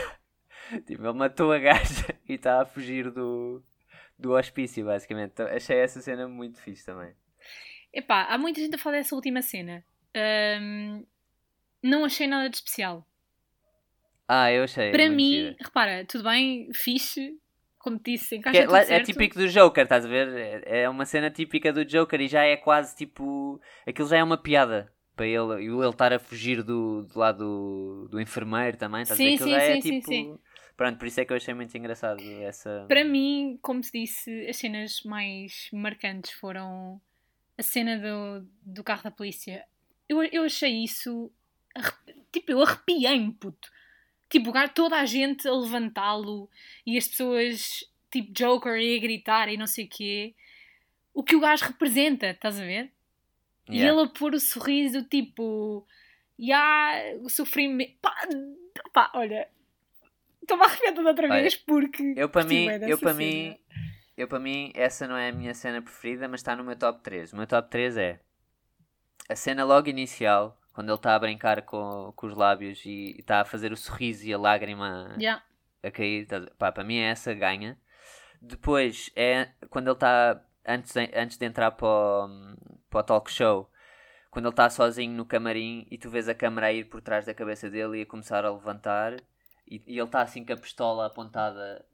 Tipo, 0.85 1.03
ele 1.05 1.13
matou 1.13 1.51
a 1.51 1.59
gaja 1.59 2.15
e 2.29 2.33
está 2.35 2.61
a 2.61 2.65
fugir 2.65 3.11
do, 3.11 3.61
do 4.17 4.31
hospício, 4.33 4.85
basicamente. 4.85 5.31
Então, 5.31 5.47
achei 5.47 5.77
essa 5.77 5.99
cena 6.01 6.27
muito 6.27 6.59
fixe 6.61 6.85
também. 6.85 7.13
Epá, 7.93 8.23
há 8.23 8.37
muita 8.37 8.59
gente 8.59 8.75
a 8.75 8.77
falar 8.77 8.97
dessa 8.97 9.15
última 9.15 9.41
cena. 9.41 9.83
Ahm, 10.15 11.03
não 11.81 12.03
achei 12.05 12.27
nada 12.27 12.49
de 12.49 12.55
especial. 12.57 13.07
Ah, 14.27 14.51
eu 14.51 14.63
achei. 14.63 14.91
Para 14.91 15.09
mim, 15.09 15.31
gira. 15.31 15.55
repara, 15.59 16.05
tudo 16.05 16.23
bem, 16.23 16.69
fixe, 16.73 17.37
como 17.77 17.99
te 17.99 18.13
disse, 18.13 18.29
Que 18.29 18.35
encaixa 18.37 18.59
é, 18.59 18.65
tudo 18.65 18.75
é 18.77 18.85
certo. 18.85 19.05
típico 19.05 19.37
do 19.37 19.47
Joker, 19.47 19.83
estás 19.83 20.05
a 20.05 20.07
ver? 20.07 20.63
É, 20.65 20.83
é 20.83 20.89
uma 20.89 21.05
cena 21.05 21.29
típica 21.29 21.71
do 21.71 21.85
Joker 21.85 22.19
e 22.21 22.27
já 22.27 22.43
é 22.43 22.57
quase 22.57 22.95
tipo. 22.95 23.61
Aquilo 23.85 24.07
já 24.07 24.17
é 24.17 24.23
uma 24.23 24.37
piada 24.37 24.91
para 25.15 25.27
ele. 25.27 25.63
E 25.63 25.67
ele 25.67 25.87
estar 25.89 26.13
a 26.13 26.19
fugir 26.19 26.63
do, 26.63 27.03
do 27.03 27.19
lado 27.19 27.37
do, 27.39 28.07
do 28.09 28.21
enfermeiro 28.21 28.77
também, 28.77 29.01
estás 29.03 29.19
a 29.19 29.23
ver? 29.23 29.29
Sim, 29.29 29.35
Aquilo 29.35 29.49
sim, 29.49 29.55
já 29.55 29.61
é 29.63 29.73
sim, 29.75 29.81
sim, 29.81 29.99
tipo. 29.99 30.07
sim. 30.07 30.39
Pronto, 30.75 30.97
por 30.97 31.07
isso 31.07 31.21
é 31.21 31.25
que 31.25 31.31
eu 31.31 31.37
achei 31.37 31.53
muito 31.53 31.77
engraçado 31.77 32.19
essa. 32.41 32.85
Para 32.87 33.03
mim, 33.05 33.59
como 33.61 33.81
te 33.81 33.91
disse, 33.91 34.47
as 34.47 34.57
cenas 34.57 35.03
mais 35.05 35.69
marcantes 35.71 36.31
foram 36.31 36.99
a 37.57 37.63
cena 37.63 37.97
do, 37.97 38.47
do 38.61 38.83
carro 38.83 39.03
da 39.03 39.11
polícia. 39.11 39.65
Eu, 40.07 40.23
eu 40.23 40.43
achei 40.43 40.83
isso. 40.83 41.31
Tipo, 42.31 42.51
eu 42.51 42.61
arrepiei-me, 42.61 43.31
puto. 43.33 43.71
Tipo, 44.29 44.51
toda 44.73 44.97
a 44.97 45.05
gente 45.05 45.47
a 45.47 45.53
levantá-lo 45.53 46.49
e 46.85 46.97
as 46.97 47.07
pessoas, 47.07 47.83
tipo, 48.11 48.31
Joker 48.33 48.75
e 48.79 48.97
a 48.97 48.99
gritar 48.99 49.49
e 49.49 49.57
não 49.57 49.67
sei 49.67 49.85
o 49.85 49.89
quê. 49.89 50.33
O 51.13 51.23
que 51.23 51.35
o 51.35 51.39
gajo 51.39 51.65
representa, 51.65 52.31
estás 52.31 52.59
a 52.59 52.63
ver? 52.63 52.91
E 53.69 53.77
Yeah. 53.77 54.01
ele 54.01 54.07
a 54.09 54.11
pôr 54.11 54.33
o 54.33 54.39
sorriso, 54.39 55.03
tipo, 55.03 55.87
e 56.37 56.51
há 56.51 57.15
o 57.21 57.29
sofrimento. 57.29 57.93
Pá, 58.01 58.13
pá, 58.91 59.11
olha, 59.13 59.47
estou-me 60.41 60.63
a 60.63 60.65
arrepiar 60.65 60.93
toda 60.93 61.09
outra 61.09 61.27
Olha, 61.29 61.41
vez 61.41 61.55
porque. 61.55 62.13
Eu 62.17 62.27
para 62.29 62.43
mim, 62.45 62.65
eu 62.87 62.97
para 62.97 63.13
mim, 63.13 63.57
eu 64.17 64.27
para 64.27 64.39
mim, 64.39 64.71
essa 64.75 65.07
não 65.07 65.17
é 65.17 65.29
a 65.29 65.33
minha 65.33 65.53
cena 65.53 65.81
preferida, 65.81 66.27
mas 66.27 66.39
está 66.41 66.55
no 66.55 66.63
meu 66.63 66.75
top 66.75 67.01
3. 67.01 67.33
O 67.33 67.37
meu 67.37 67.47
top 67.47 67.69
3 67.69 67.97
é 67.97 68.19
a 69.29 69.35
cena 69.35 69.63
logo 69.63 69.89
inicial, 69.89 70.59
quando 70.73 70.89
ele 70.89 70.95
está 70.97 71.15
a 71.15 71.19
brincar 71.19 71.61
com, 71.63 72.11
com 72.15 72.27
os 72.27 72.35
lábios 72.35 72.83
e 72.85 73.15
está 73.19 73.41
a 73.41 73.45
fazer 73.45 73.71
o 73.71 73.77
sorriso 73.77 74.25
e 74.25 74.33
a 74.33 74.37
lágrima 74.37 75.15
Yeah. 75.19 75.43
a 75.83 75.91
cair. 75.91 76.25
tá- 76.27 76.41
Pá, 76.57 76.71
para 76.71 76.83
mim 76.83 76.97
é 76.97 77.09
essa 77.09 77.33
ganha. 77.33 77.77
Depois 78.41 79.09
é 79.15 79.49
quando 79.69 79.87
ele 79.87 79.93
está 79.95 80.43
antes, 80.67 80.93
de- 80.93 81.11
antes 81.15 81.37
de 81.37 81.45
entrar 81.45 81.71
para 81.71 81.87
o, 81.87 82.55
para 82.89 82.99
o 82.99 83.03
talk 83.03 83.31
show. 83.31 83.69
Quando 84.29 84.45
ele 84.45 84.53
está 84.53 84.67
sozinho 84.69 85.13
no 85.15 85.25
camarim 85.25 85.87
e 85.91 85.97
tu 85.97 86.09
vês 86.09 86.27
a 86.27 86.33
câmera 86.33 86.67
a 86.67 86.73
ir 86.73 86.85
por 86.85 87.01
trás 87.01 87.25
da 87.25 87.33
cabeça 87.35 87.69
dele 87.69 87.99
e 87.99 88.01
a 88.01 88.05
começar 88.05 88.43
a 88.43 88.51
levantar 88.51 89.13
e, 89.67 89.81
e 89.85 89.93
ele 89.99 90.01
está 90.03 90.21
assim 90.23 90.43
com 90.43 90.51
a 90.53 90.57
pistola 90.57 91.05
apontada 91.05 91.85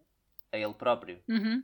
a 0.51 0.58
ele 0.58 0.73
próprio. 0.73 1.21
Uhum. 1.27 1.62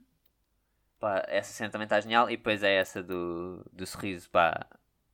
Pá, 0.99 1.23
essa 1.27 1.51
cena 1.51 1.69
também 1.69 1.85
está 1.85 1.99
genial. 1.99 2.29
E 2.29 2.37
depois 2.37 2.63
é 2.63 2.75
essa 2.75 3.01
do, 3.03 3.65
do 3.71 3.85
sorriso. 3.85 4.29
Pá, 4.29 4.65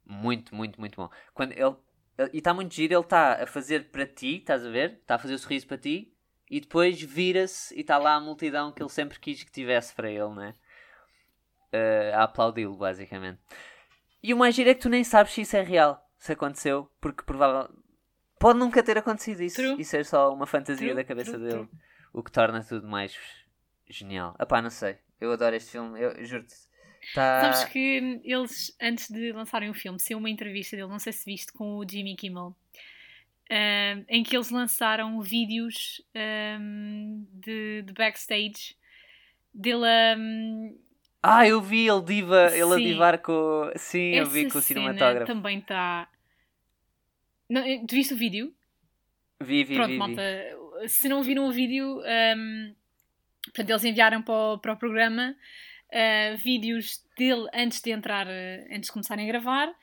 muito, 0.05 0.53
muito, 0.55 0.79
muito 0.79 0.95
bom. 0.95 1.09
Quando 1.33 1.51
ele, 1.53 1.75
ele- 2.17 2.29
e 2.33 2.37
está 2.37 2.53
muito 2.53 2.73
giro, 2.73 2.93
ele 2.93 3.01
está 3.01 3.43
a 3.43 3.47
fazer 3.47 3.89
para 3.91 4.05
ti, 4.05 4.37
estás 4.37 4.65
a 4.65 4.69
ver? 4.69 4.99
Está 5.01 5.15
a 5.15 5.19
fazer 5.19 5.33
o 5.33 5.39
sorriso 5.39 5.67
para 5.67 5.77
ti. 5.77 6.13
E 6.49 6.59
depois 6.59 7.01
vira-se 7.01 7.73
e 7.75 7.81
está 7.81 7.97
lá 7.97 8.15
a 8.15 8.19
multidão 8.19 8.71
que 8.73 8.81
ele 8.83 8.89
sempre 8.89 9.19
quis 9.19 9.41
que 9.43 9.51
tivesse 9.51 9.93
para 9.93 10.09
ele, 10.11 10.29
né? 10.35 10.53
Eh, 11.71 12.11
a 12.13 12.23
aplaudi-lo, 12.23 12.75
basicamente. 12.75 13.39
E 14.21 14.33
o 14.33 14.37
mais 14.37 14.53
giro 14.53 14.69
é 14.69 14.73
que 14.73 14.81
tu 14.81 14.89
nem 14.89 15.03
sabes 15.03 15.31
se 15.33 15.41
isso 15.41 15.55
é 15.55 15.61
real, 15.61 16.05
se 16.17 16.33
aconteceu, 16.33 16.91
porque 16.99 17.23
provavelmente 17.23 17.73
pode 18.37 18.59
nunca 18.59 18.83
ter 18.83 18.97
acontecido 18.97 19.41
isso 19.41 19.55
True. 19.55 19.75
e 19.79 19.85
ser 19.85 20.05
só 20.05 20.33
uma 20.33 20.45
fantasia 20.45 20.87
True, 20.87 20.95
da 20.95 21.03
cabeça 21.03 21.31
true, 21.39 21.43
dele, 21.43 21.69
o 22.11 22.21
que 22.21 22.31
torna 22.31 22.61
tudo 22.63 22.87
mais 22.87 23.17
genial. 23.89 24.35
Epá, 24.39 24.61
não 24.61 24.69
sei, 24.69 24.97
eu 25.21 25.31
adoro 25.31 25.55
este 25.55 25.71
filme, 25.71 26.01
eu 26.01 26.25
juro-te. 26.25 26.55
Tá... 27.13 27.41
Sabes 27.41 27.65
que 27.65 28.21
eles, 28.23 28.75
antes 28.81 29.09
de 29.09 29.31
lançarem 29.31 29.69
o 29.69 29.73
filme, 29.73 29.99
saiu 29.99 30.17
uma 30.17 30.29
entrevista 30.29 30.75
dele, 30.75 30.89
não 30.89 30.99
sei 30.99 31.13
se 31.13 31.25
viste, 31.25 31.53
com 31.53 31.77
o 31.77 31.87
Jimmy 31.87 32.15
Kimmel, 32.15 32.55
em 34.09 34.23
que 34.23 34.35
eles 34.35 34.49
lançaram 34.49 35.19
vídeos 35.21 36.01
ahm, 36.15 37.23
de, 37.33 37.83
de 37.83 37.93
backstage 37.93 38.75
dele 39.53 39.85
a. 39.85 40.15
Ah, 41.23 41.47
eu 41.47 41.61
vi 41.61 41.87
ele 41.87 42.01
diva, 42.01 42.49
ele 42.51 42.73
a 42.73 42.75
Sim. 42.75 42.83
divar 42.83 43.17
com. 43.19 43.71
Sim, 43.75 44.15
eu 44.15 44.25
vi 44.27 44.41
essa 44.45 44.53
com 44.53 44.59
o 44.59 44.61
cinematógrafo. 44.61 45.31
também 45.31 45.59
está. 45.59 46.07
Eh, 47.49 47.85
tu 47.87 47.93
viste 47.93 48.13
o 48.13 48.17
vídeo? 48.17 48.53
Vi, 49.39 49.63
vi, 49.63 49.75
Pronto, 49.75 49.87
vi, 49.87 49.93
vi. 49.93 49.99
malta, 49.99 50.21
se 50.87 51.09
não 51.09 51.21
viram 51.21 51.47
o 51.47 51.51
vídeo, 51.51 52.01
ahm, 52.05 52.73
portanto, 53.45 53.69
eles 53.69 53.83
enviaram 53.83 54.21
para 54.21 54.33
o, 54.33 54.57
para 54.57 54.73
o 54.73 54.77
programa 54.77 55.35
ah, 55.91 56.35
vídeos 56.37 57.03
dele 57.17 57.47
antes 57.53 57.81
de 57.81 57.91
entrar, 57.91 58.27
ah, 58.27 58.65
antes 58.71 58.87
de 58.87 58.91
começarem 58.91 59.25
a 59.25 59.27
gravar, 59.27 59.73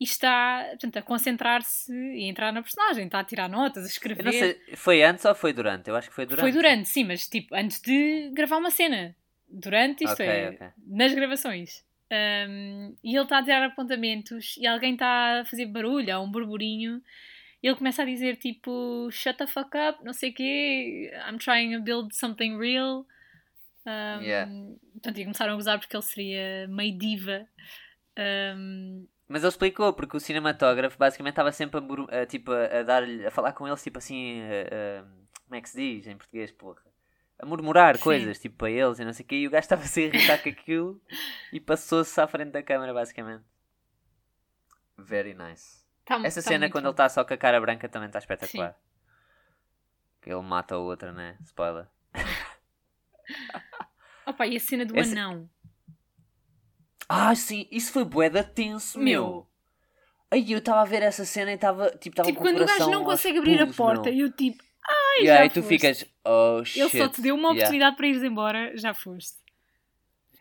e 0.00 0.04
está 0.04 0.66
portanto, 0.70 0.96
a 0.98 1.02
concentrar-se 1.02 1.92
e 1.92 2.24
a 2.24 2.28
entrar 2.28 2.52
na 2.52 2.62
personagem, 2.62 3.06
está 3.06 3.20
a 3.20 3.24
tirar 3.24 3.48
notas, 3.48 3.84
a 3.84 3.86
escrever. 3.86 4.24
não 4.24 4.32
sei, 4.32 4.60
foi 4.74 5.02
antes 5.02 5.24
ou 5.24 5.34
foi 5.34 5.52
durante? 5.52 5.88
Eu 5.88 5.96
acho 5.96 6.08
que 6.08 6.14
foi 6.14 6.26
durante. 6.26 6.42
Foi 6.42 6.52
durante, 6.52 6.88
sim, 6.88 7.04
mas 7.04 7.28
tipo, 7.28 7.54
antes 7.54 7.80
de 7.80 8.30
gravar 8.34 8.58
uma 8.58 8.70
cena. 8.70 9.16
Durante, 9.48 10.04
isto 10.04 10.14
Ok, 10.14 10.26
é, 10.26 10.48
ok. 10.50 10.66
nas 10.86 11.14
gravações. 11.14 11.84
Um, 12.10 12.94
e 13.02 13.14
ele 13.14 13.22
está 13.22 13.38
a 13.38 13.42
tirar 13.42 13.64
apontamentos 13.64 14.56
e 14.58 14.66
alguém 14.66 14.94
está 14.94 15.40
a 15.40 15.44
fazer 15.44 15.66
barulho, 15.66 16.14
há 16.14 16.20
um 16.20 16.30
burburinho. 16.30 17.00
E 17.64 17.66
ele 17.66 17.76
começa 17.76 18.02
a 18.02 18.04
dizer 18.04 18.36
tipo, 18.36 19.08
shut 19.10 19.38
the 19.38 19.46
fuck 19.46 19.70
up, 19.88 20.04
não 20.04 20.12
sei 20.12 20.28
o 20.30 20.34
quê, 20.34 21.10
I'm 21.26 21.38
trying 21.38 21.74
to 21.74 21.82
build 21.82 22.14
something 22.14 22.58
real. 22.58 23.06
Um, 23.86 24.20
Yeah. 24.22 24.50
Portanto, 24.92 25.18
e 25.18 25.24
começaram 25.24 25.54
a 25.54 25.56
gozar 25.56 25.78
porque 25.78 25.96
ele 25.96 26.02
seria 26.02 26.68
meio 26.68 26.98
diva. 26.98 27.46
Um, 28.18 29.06
Mas 29.26 29.42
ele 29.42 29.48
explicou, 29.48 29.94
porque 29.94 30.14
o 30.14 30.20
cinematógrafo 30.20 30.98
basicamente 30.98 31.32
estava 31.32 31.52
sempre 31.52 31.80
a, 32.10 32.20
a, 32.20 32.26
tipo, 32.26 32.52
a, 32.52 32.80
a 32.80 32.82
dar-lhe, 32.82 33.24
a 33.26 33.30
falar 33.30 33.54
com 33.54 33.66
eles, 33.66 33.82
tipo 33.82 33.96
assim, 33.96 34.42
a- 34.42 35.04
como 35.44 35.54
é 35.56 35.60
que 35.62 35.68
se 35.70 35.76
diz 35.78 36.06
em 36.06 36.16
português, 36.18 36.50
porra? 36.52 36.82
A 37.38 37.46
murmurar 37.46 37.96
Sim. 37.96 38.02
coisas, 38.02 38.38
tipo, 38.38 38.56
para 38.56 38.70
eles 38.70 38.98
e 38.98 39.04
não 39.06 39.12
sei 39.14 39.24
o 39.24 39.28
quê, 39.28 39.36
e 39.36 39.46
o 39.46 39.50
gajo 39.50 39.64
estava 39.64 39.82
a 39.82 39.86
se 39.86 40.02
irritar 40.02 40.42
com 40.42 40.48
aquilo 40.50 41.00
e 41.52 41.58
passou-se 41.60 42.20
à 42.20 42.26
frente 42.26 42.50
da 42.50 42.62
câmara, 42.62 42.92
basicamente. 42.92 43.44
Very 44.98 45.32
nice. 45.34 45.83
Tá- 46.04 46.20
Essa 46.24 46.42
tá 46.42 46.48
cena, 46.48 46.70
quando 46.70 46.84
bom. 46.84 46.88
ele 46.88 46.92
está 46.94 47.08
só 47.08 47.24
com 47.24 47.34
a 47.34 47.36
cara 47.36 47.60
branca, 47.60 47.88
também 47.88 48.06
está 48.08 48.18
espetacular. 48.18 48.74
Que 50.22 50.30
ele 50.30 50.40
mata 50.42 50.74
a 50.74 50.78
outra, 50.78 51.12
né? 51.12 51.36
Spoiler. 51.44 51.86
Opa, 54.26 54.46
e 54.46 54.56
a 54.56 54.60
cena 54.60 54.84
do 54.86 54.96
Esse- 54.98 55.12
anão? 55.12 55.48
Ah, 57.08 57.34
sim, 57.34 57.68
isso 57.70 57.92
foi 57.92 58.04
bué 58.04 58.30
tenso, 58.42 58.98
meu. 58.98 59.22
Meu. 59.22 59.50
Aí 60.30 60.50
eu 60.50 60.58
estava 60.58 60.80
a 60.80 60.84
ver 60.84 61.02
essa 61.02 61.24
cena 61.24 61.52
e 61.52 61.54
estava 61.54 61.90
tipo, 61.98 62.16
tava 62.16 62.28
Tipo, 62.28 62.40
quando 62.40 62.62
o 62.62 62.66
gajo 62.66 62.90
não 62.90 63.04
consegue 63.04 63.38
abrir 63.38 63.56
a 63.56 63.66
pulos, 63.66 63.76
porta 63.76 64.02
meu. 64.04 64.14
e 64.14 64.20
eu 64.20 64.32
tipo, 64.32 64.62
ai, 64.82 65.24
E 65.24 65.30
aí 65.30 65.48
já 65.48 65.54
tu 65.54 65.62
foste. 65.62 65.68
ficas, 65.68 66.04
oh 66.24 66.64
shit. 66.64 66.80
Ele 66.80 66.90
só 67.04 67.08
te 67.08 67.20
deu 67.20 67.34
uma 67.34 67.48
Yeah. 67.50 67.58
oportunidade 67.60 67.96
para 67.96 68.06
ires 68.06 68.22
embora, 68.22 68.76
já 68.76 68.94
foste. 68.94 69.34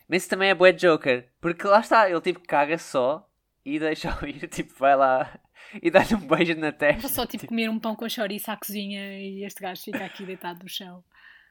Mas 0.07 0.21
isso 0.23 0.29
também 0.29 0.49
é 0.49 0.55
bué 0.55 0.71
Joker. 0.71 1.29
Porque 1.41 1.67
lá 1.67 1.81
está, 1.81 2.09
ele 2.09 2.21
tipo 2.21 2.39
caga 2.47 2.77
só 2.77 3.29
e 3.65 3.77
deixa-o 3.77 4.17
ir, 4.25 4.47
tipo, 4.47 4.73
vai 4.79 4.95
lá 4.95 5.37
e 5.81 5.89
dá-lhe 5.91 6.15
um 6.15 6.27
beijo 6.27 6.55
na 6.55 6.69
Vou 6.69 6.79
testa. 6.79 7.07
só 7.07 7.25
tipo 7.25 7.47
comer 7.47 7.69
um 7.69 7.79
pão 7.79 7.95
com 7.95 8.07
chouriço 8.07 8.51
à 8.51 8.57
cozinha 8.57 9.19
e 9.19 9.43
este 9.43 9.61
gajo 9.61 9.81
fica 9.81 10.03
aqui 10.05 10.25
deitado 10.25 10.61
no 10.63 10.69
chão. 10.69 11.03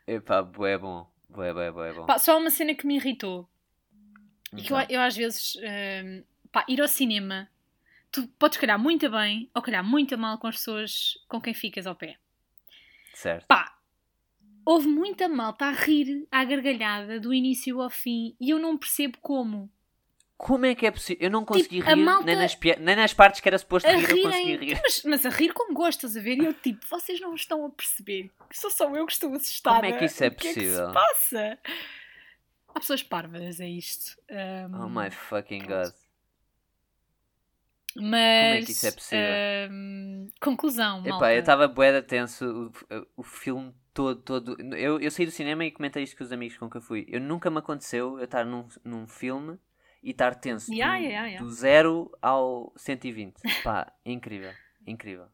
Epá, 0.06 0.42
bué 0.42 0.76
bom. 0.78 1.10
Bué, 1.28 1.52
bué, 1.52 1.70
bué 1.70 1.92
bom. 1.92 2.06
Pá, 2.06 2.18
só 2.18 2.38
uma 2.38 2.50
cena 2.50 2.74
que 2.74 2.86
me 2.86 2.96
irritou. 2.96 3.48
E 4.52 4.62
que 4.62 4.72
eu, 4.72 4.78
Então, 4.78 4.86
eu 4.96 5.00
às 5.00 5.16
vezes, 5.16 5.56
hum, 5.56 6.22
pá, 6.50 6.64
ir 6.68 6.80
ao 6.80 6.88
cinema, 6.88 7.48
tu 8.10 8.26
podes 8.38 8.58
calhar 8.58 8.78
muito 8.78 9.08
bem 9.10 9.48
ou 9.54 9.62
calhar 9.62 9.82
muito 9.84 10.18
mal 10.18 10.36
com 10.38 10.46
as 10.46 10.56
pessoas 10.56 11.14
com 11.28 11.40
quem 11.40 11.54
ficas 11.54 11.86
ao 11.86 11.94
pé. 11.94 12.16
certo. 13.14 13.46
Pá, 13.46 13.78
houve 14.64 14.86
muita 14.88 15.28
malta 15.28 15.64
a 15.66 15.70
rir 15.72 16.26
à 16.30 16.44
gargalhada 16.44 17.18
do 17.18 17.32
início 17.32 17.80
ao 17.80 17.88
fim 17.90 18.36
e 18.40 18.50
eu 18.50 18.58
não 18.58 18.76
percebo 18.76 19.16
como. 19.20 19.70
Como 20.44 20.66
é 20.66 20.74
que 20.74 20.84
é 20.84 20.90
possível? 20.90 21.24
Eu 21.26 21.30
não 21.30 21.44
consegui 21.44 21.76
Tipo, 21.78 21.88
rir, 21.90 21.96
malta- 22.04 22.24
nem, 22.26 22.34
nas 22.34 22.52
pia- 22.56 22.76
nem 22.80 22.96
nas 22.96 23.14
partes 23.14 23.40
que 23.40 23.48
era 23.48 23.56
suposto 23.56 23.88
rir, 23.88 23.94
eu 23.94 24.22
consegui 24.24 24.50
rirem, 24.50 24.68
rir. 24.70 24.80
mas, 24.82 25.02
mas 25.04 25.24
a 25.26 25.28
rir 25.28 25.52
com 25.52 25.72
gosto, 25.72 25.98
estás 26.06 26.16
a 26.16 26.20
ver? 26.20 26.36
E 26.36 26.44
eu 26.44 26.52
tipo, 26.52 26.84
vocês 26.88 27.20
não 27.20 27.32
estão 27.36 27.64
a 27.64 27.70
perceber 27.70 28.28
sou 28.50 28.68
só 28.68 28.92
eu 28.96 29.06
que 29.06 29.12
estou 29.12 29.32
assustada. 29.34 29.80
Como 29.80 29.94
é 29.94 29.96
que 29.98 30.04
isso 30.06 30.24
é 30.24 30.26
O 30.26 30.30
que 30.34 30.48
é 30.48 30.52
que 30.52 30.60
possível? 30.60 30.88
se 30.88 30.92
passa? 30.94 31.58
Há 32.74 32.80
pessoas 32.80 33.02
parvas, 33.04 33.60
é 33.60 33.68
isto. 33.68 34.16
Um, 34.30 34.82
Oh 34.84 34.88
my 34.88 35.10
fucking 35.12 35.62
god. 35.64 35.92
Mas. 37.94 38.62
é 38.62 38.62
que 38.64 38.72
isso 38.72 38.86
é 38.86 38.90
possível? 38.92 39.70
um, 39.70 40.28
conclusão, 40.40 41.02
malta. 41.02 41.16
Epá, 41.16 41.34
eu 41.34 41.40
estava 41.40 41.68
de 41.68 42.02
tenso 42.02 42.72
o, 42.90 43.06
o 43.18 43.22
filme 43.22 43.72
todo, 43.92 44.20
todo. 44.22 44.56
Eu, 44.74 44.98
eu 44.98 45.10
saí 45.10 45.26
do 45.26 45.30
cinema 45.32 45.64
e 45.64 45.70
comentei 45.70 46.02
isto 46.02 46.16
com 46.16 46.24
os 46.24 46.32
amigos 46.32 46.56
com 46.56 46.70
que 46.70 46.78
eu 46.78 46.82
fui. 46.82 47.04
Eu 47.08 47.20
nunca 47.20 47.50
me 47.50 47.58
aconteceu 47.58 48.18
eu 48.18 48.24
estar 48.24 48.44
num, 48.46 48.66
num 48.82 49.06
filme 49.06 49.58
e 50.02 50.10
estar 50.10 50.34
tenso 50.34 50.72
Yeah, 50.72 50.98
do, 50.98 51.04
yeah, 51.04 51.26
yeah. 51.28 51.44
do 51.44 51.50
0 51.50 52.10
ao 52.20 52.72
120. 52.76 53.34
Pá, 53.62 53.92
incrível, 54.04 54.52
incrível. 54.86 55.26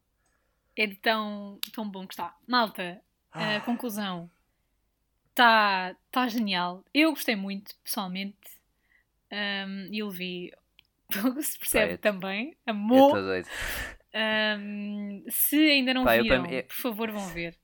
É 0.76 0.86
de 0.86 0.94
tão, 0.96 1.58
tão 1.72 1.88
bom 1.88 2.06
que 2.06 2.14
está. 2.14 2.36
Malta, 2.46 3.00
Ah. 3.32 3.56
a 3.56 3.60
conclusão. 3.60 4.30
Está 5.30 5.94
tá 6.10 6.26
genial. 6.28 6.84
Eu 6.92 7.10
gostei 7.10 7.36
muito, 7.36 7.74
pessoalmente. 7.84 8.36
Um, 9.32 9.88
e 9.92 10.02
Levi, 10.02 10.52
se 11.42 11.58
percebe 11.58 11.92
eu- 11.94 11.98
também, 11.98 12.56
Eu 12.66 12.72
amou. 12.72 13.12
doido. 13.12 13.48
Um, 14.14 15.24
se 15.28 15.56
ainda 15.70 15.94
não 15.94 16.04
Pá, 16.04 16.16
eu 16.16 16.22
viram, 16.24 16.42
mim- 16.42 16.50
eu- 16.52 16.64
por 16.64 16.74
favor 16.76 17.10
vão 17.10 17.26
ver. 17.28 17.56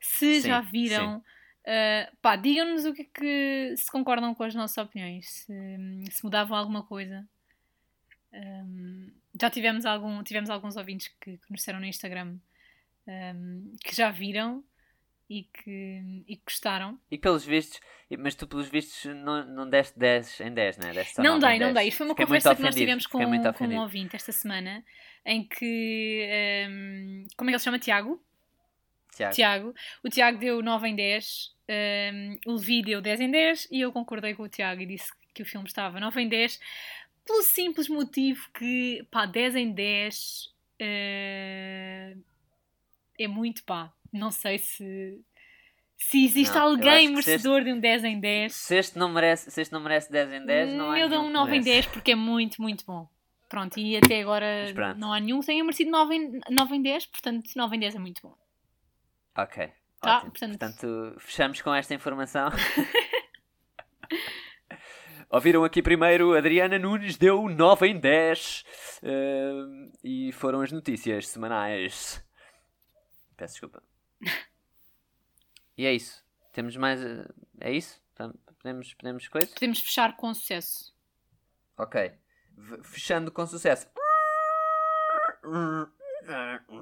Se 0.00 0.40
Sim, 0.40 0.48
já 0.48 0.60
viram, 0.60 1.22
uh, 1.70 2.16
pá, 2.20 2.36
digam-nos 2.36 2.84
o 2.84 2.92
que 2.92 3.02
é 3.02 3.04
que 3.04 3.74
se 3.76 3.90
concordam 3.90 4.34
com 4.34 4.42
as 4.42 4.54
nossas 4.54 4.76
opiniões, 4.78 5.26
se, 5.28 6.04
se 6.10 6.24
mudavam 6.24 6.56
alguma 6.56 6.82
coisa. 6.82 7.26
Um, 8.32 9.10
já 9.40 9.50
tivemos, 9.50 9.86
algum, 9.86 10.22
tivemos 10.22 10.50
alguns 10.50 10.76
ouvintes 10.76 11.08
que, 11.20 11.36
que 11.36 11.50
nos 11.50 11.60
disseram 11.60 11.80
no 11.80 11.86
Instagram 11.86 12.36
um, 13.06 13.74
que 13.82 13.94
já 13.94 14.10
viram 14.10 14.64
e 15.28 15.44
que, 15.44 16.24
e 16.26 16.36
que 16.36 16.42
gostaram. 16.44 16.98
E 17.10 17.16
pelos 17.16 17.44
vistos, 17.44 17.80
mas 18.18 18.34
tu 18.34 18.48
pelos 18.48 18.68
vistos 18.68 19.04
não, 19.14 19.46
não 19.46 19.70
deste 19.70 19.96
10 19.98 20.40
em 20.40 20.52
10, 20.52 20.78
né? 20.78 20.92
Deste 20.92 21.18
não 21.18 21.38
9 21.38 21.46
em 21.46 21.58
dei, 21.58 21.66
não 21.66 21.72
10. 21.72 21.74
dei. 21.74 21.88
Isto 21.88 21.98
foi 21.98 22.06
uma 22.06 22.14
Fiquei 22.14 22.26
conversa 22.26 22.56
que 22.56 22.62
nós 22.62 22.74
tivemos 22.74 23.06
com, 23.06 23.18
com 23.54 23.64
um 23.66 23.78
ouvinte 23.78 24.16
esta 24.16 24.32
semana 24.32 24.84
em 25.24 25.46
que. 25.46 26.66
um, 26.68 27.26
como 27.36 27.48
é 27.48 27.52
que 27.52 27.54
ele 27.54 27.58
se 27.60 27.64
chama? 27.64 27.78
Tiago? 27.78 28.20
Tiago. 29.14 29.34
Tiago. 29.34 29.74
O 30.04 30.08
Tiago 30.08 30.38
deu 30.38 30.62
9 30.62 30.88
em 30.88 30.96
10, 30.96 31.54
um, 32.14 32.38
o 32.46 32.54
Levi 32.54 32.82
deu 32.82 33.00
10 33.00 33.20
em 33.20 33.30
10 33.30 33.68
e 33.70 33.80
eu 33.80 33.92
concordei 33.92 34.34
com 34.34 34.42
o 34.44 34.48
Tiago 34.48 34.80
e 34.80 34.86
disse 34.86 35.10
que 35.34 35.42
o 35.42 35.46
filme 35.46 35.66
estava 35.66 36.00
9 36.00 36.20
em 36.20 36.28
10 36.28 36.60
pelo 37.24 37.42
simples 37.42 37.88
motivo 37.88 38.48
que, 38.52 39.06
pá, 39.10 39.26
10 39.26 39.56
em 39.56 39.72
10 39.72 40.50
eh, 40.80 42.16
é 43.18 43.28
muito, 43.28 43.62
pá. 43.64 43.92
Não 44.12 44.30
sei 44.30 44.58
se, 44.58 45.20
se 45.96 46.24
existe 46.24 46.54
Não, 46.54 46.62
alguém 46.62 47.08
merecedor 47.08 47.62
de 47.62 47.72
um 47.72 47.78
10 47.78 48.04
em 48.04 48.18
10. 48.18 48.52
Se 48.52 48.76
este 48.76 48.98
não 48.98 49.08
merece, 49.10 49.50
se 49.50 49.60
este 49.60 49.70
não 49.70 49.80
merece 49.80 50.10
10 50.10 50.32
em 50.32 50.46
10, 50.46 50.74
não 50.74 50.96
eu 50.96 51.08
dou 51.08 51.20
um 51.20 51.26
que 51.26 51.32
9 51.32 51.50
em 51.50 51.60
merece. 51.60 51.70
10 51.70 51.86
porque 51.86 52.12
é 52.12 52.16
muito, 52.16 52.60
muito 52.60 52.84
bom. 52.84 53.08
Pronto, 53.48 53.78
e 53.78 53.96
até 53.96 54.20
agora 54.20 54.72
não 54.96 55.12
há 55.12 55.20
nenhum 55.20 55.40
que 55.40 55.46
tenha 55.46 55.62
merecido 55.62 55.90
9 55.90 56.14
em, 56.14 56.40
9 56.50 56.76
em 56.76 56.82
10, 56.82 57.06
portanto 57.06 57.50
9 57.54 57.76
em 57.76 57.80
10 57.80 57.94
é 57.96 57.98
muito 57.98 58.22
bom. 58.22 58.39
Ok. 59.36 59.72
Tá, 60.00 60.20
portanto- 60.22 60.58
portanto... 60.58 61.14
fechamos 61.18 61.60
com 61.62 61.74
esta 61.74 61.92
informação. 61.94 62.48
Ouviram 65.28 65.62
aqui 65.62 65.80
primeiro, 65.82 66.36
Adriana 66.36 66.78
Nunes 66.78 67.16
deu 67.16 67.48
9 67.48 67.86
em 67.86 68.00
10. 68.00 68.64
eh, 69.02 69.52
e 70.02 70.32
foram 70.32 70.60
as 70.60 70.72
notícias 70.72 71.28
semanais. 71.28 72.24
Peço 73.36 73.54
desculpa. 73.54 73.82
E 75.78 75.86
é 75.86 75.92
isso. 75.92 76.24
Temos 76.52 76.76
mais. 76.76 77.00
eh, 77.04 77.24
É 77.60 77.70
isso? 77.72 78.02
Tam- 78.14 78.34
Podemos, 78.60 78.92
podemos 78.94 79.28
coisa? 79.28 79.46
Podemos 79.54 79.78
fechar 79.80 80.16
com 80.16 80.34
sucesso. 80.34 80.92
Ok. 81.78 82.12
Fechando 82.82 83.30
com 83.32 83.46
sucesso. 83.46 83.86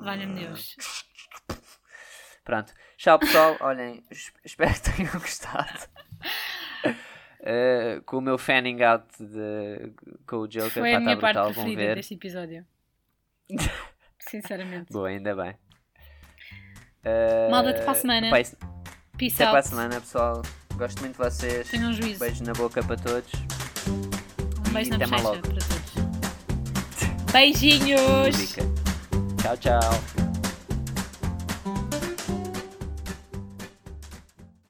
Valha-me 0.01 0.35
Deus. 0.41 0.77
Pronto. 2.49 2.73
Tchau, 2.97 3.19
pessoal. 3.19 3.57
Olhem, 3.61 4.03
es- 4.11 4.33
espero 4.43 4.73
que 4.73 4.81
tenham 4.81 5.13
gostado. 5.21 5.87
Uh, 7.41 8.03
com 8.07 8.17
o 8.17 8.21
meu 8.23 8.39
fanning 8.39 8.83
out 8.83 9.05
de, 9.21 9.93
com 10.27 10.37
o 10.39 10.49
Joker. 10.49 10.71
Foi 10.73 10.95
a 10.95 10.99
minha 10.99 11.15
tá 11.17 11.21
parte 11.21 11.35
brutal, 11.35 11.53
vão 11.53 11.65
preferida 11.65 11.95
deste 11.95 12.15
episódio. 12.15 12.65
Sinceramente. 14.31 14.91
Boa, 14.91 15.09
ainda 15.11 15.37
bem. 15.37 15.51
Uh, 17.05 17.51
Malta, 17.51 17.69
até 17.71 17.83
para 17.83 17.93
a 17.93 17.95
semana. 17.95 18.41
isso- 18.41 18.57
Peace 19.19 19.35
até 19.35 19.45
out. 19.45 19.51
para 19.53 19.61
a 19.61 19.63
semana, 19.63 20.01
pessoal. 20.01 20.43
Gosto 20.75 21.01
muito 21.01 21.13
de 21.13 21.19
vocês. 21.19 21.69
Tenham 21.71 21.91
um 21.91 21.93
juízo. 21.93 22.19
Beijo 22.21 22.43
na 22.45 22.53
boca 22.55 22.83
para 22.83 22.97
todos. 22.97 23.31
Um 24.67 24.73
beijo 24.73 24.89
na 24.91 24.97
até 24.97 25.07
mais 25.07 25.23
bochecha 25.23 25.43
para 25.43 25.51
todos. 25.53 27.33
Beijinhos! 27.33 28.55
Tchau, 29.43 29.57
tchau. 29.59 30.28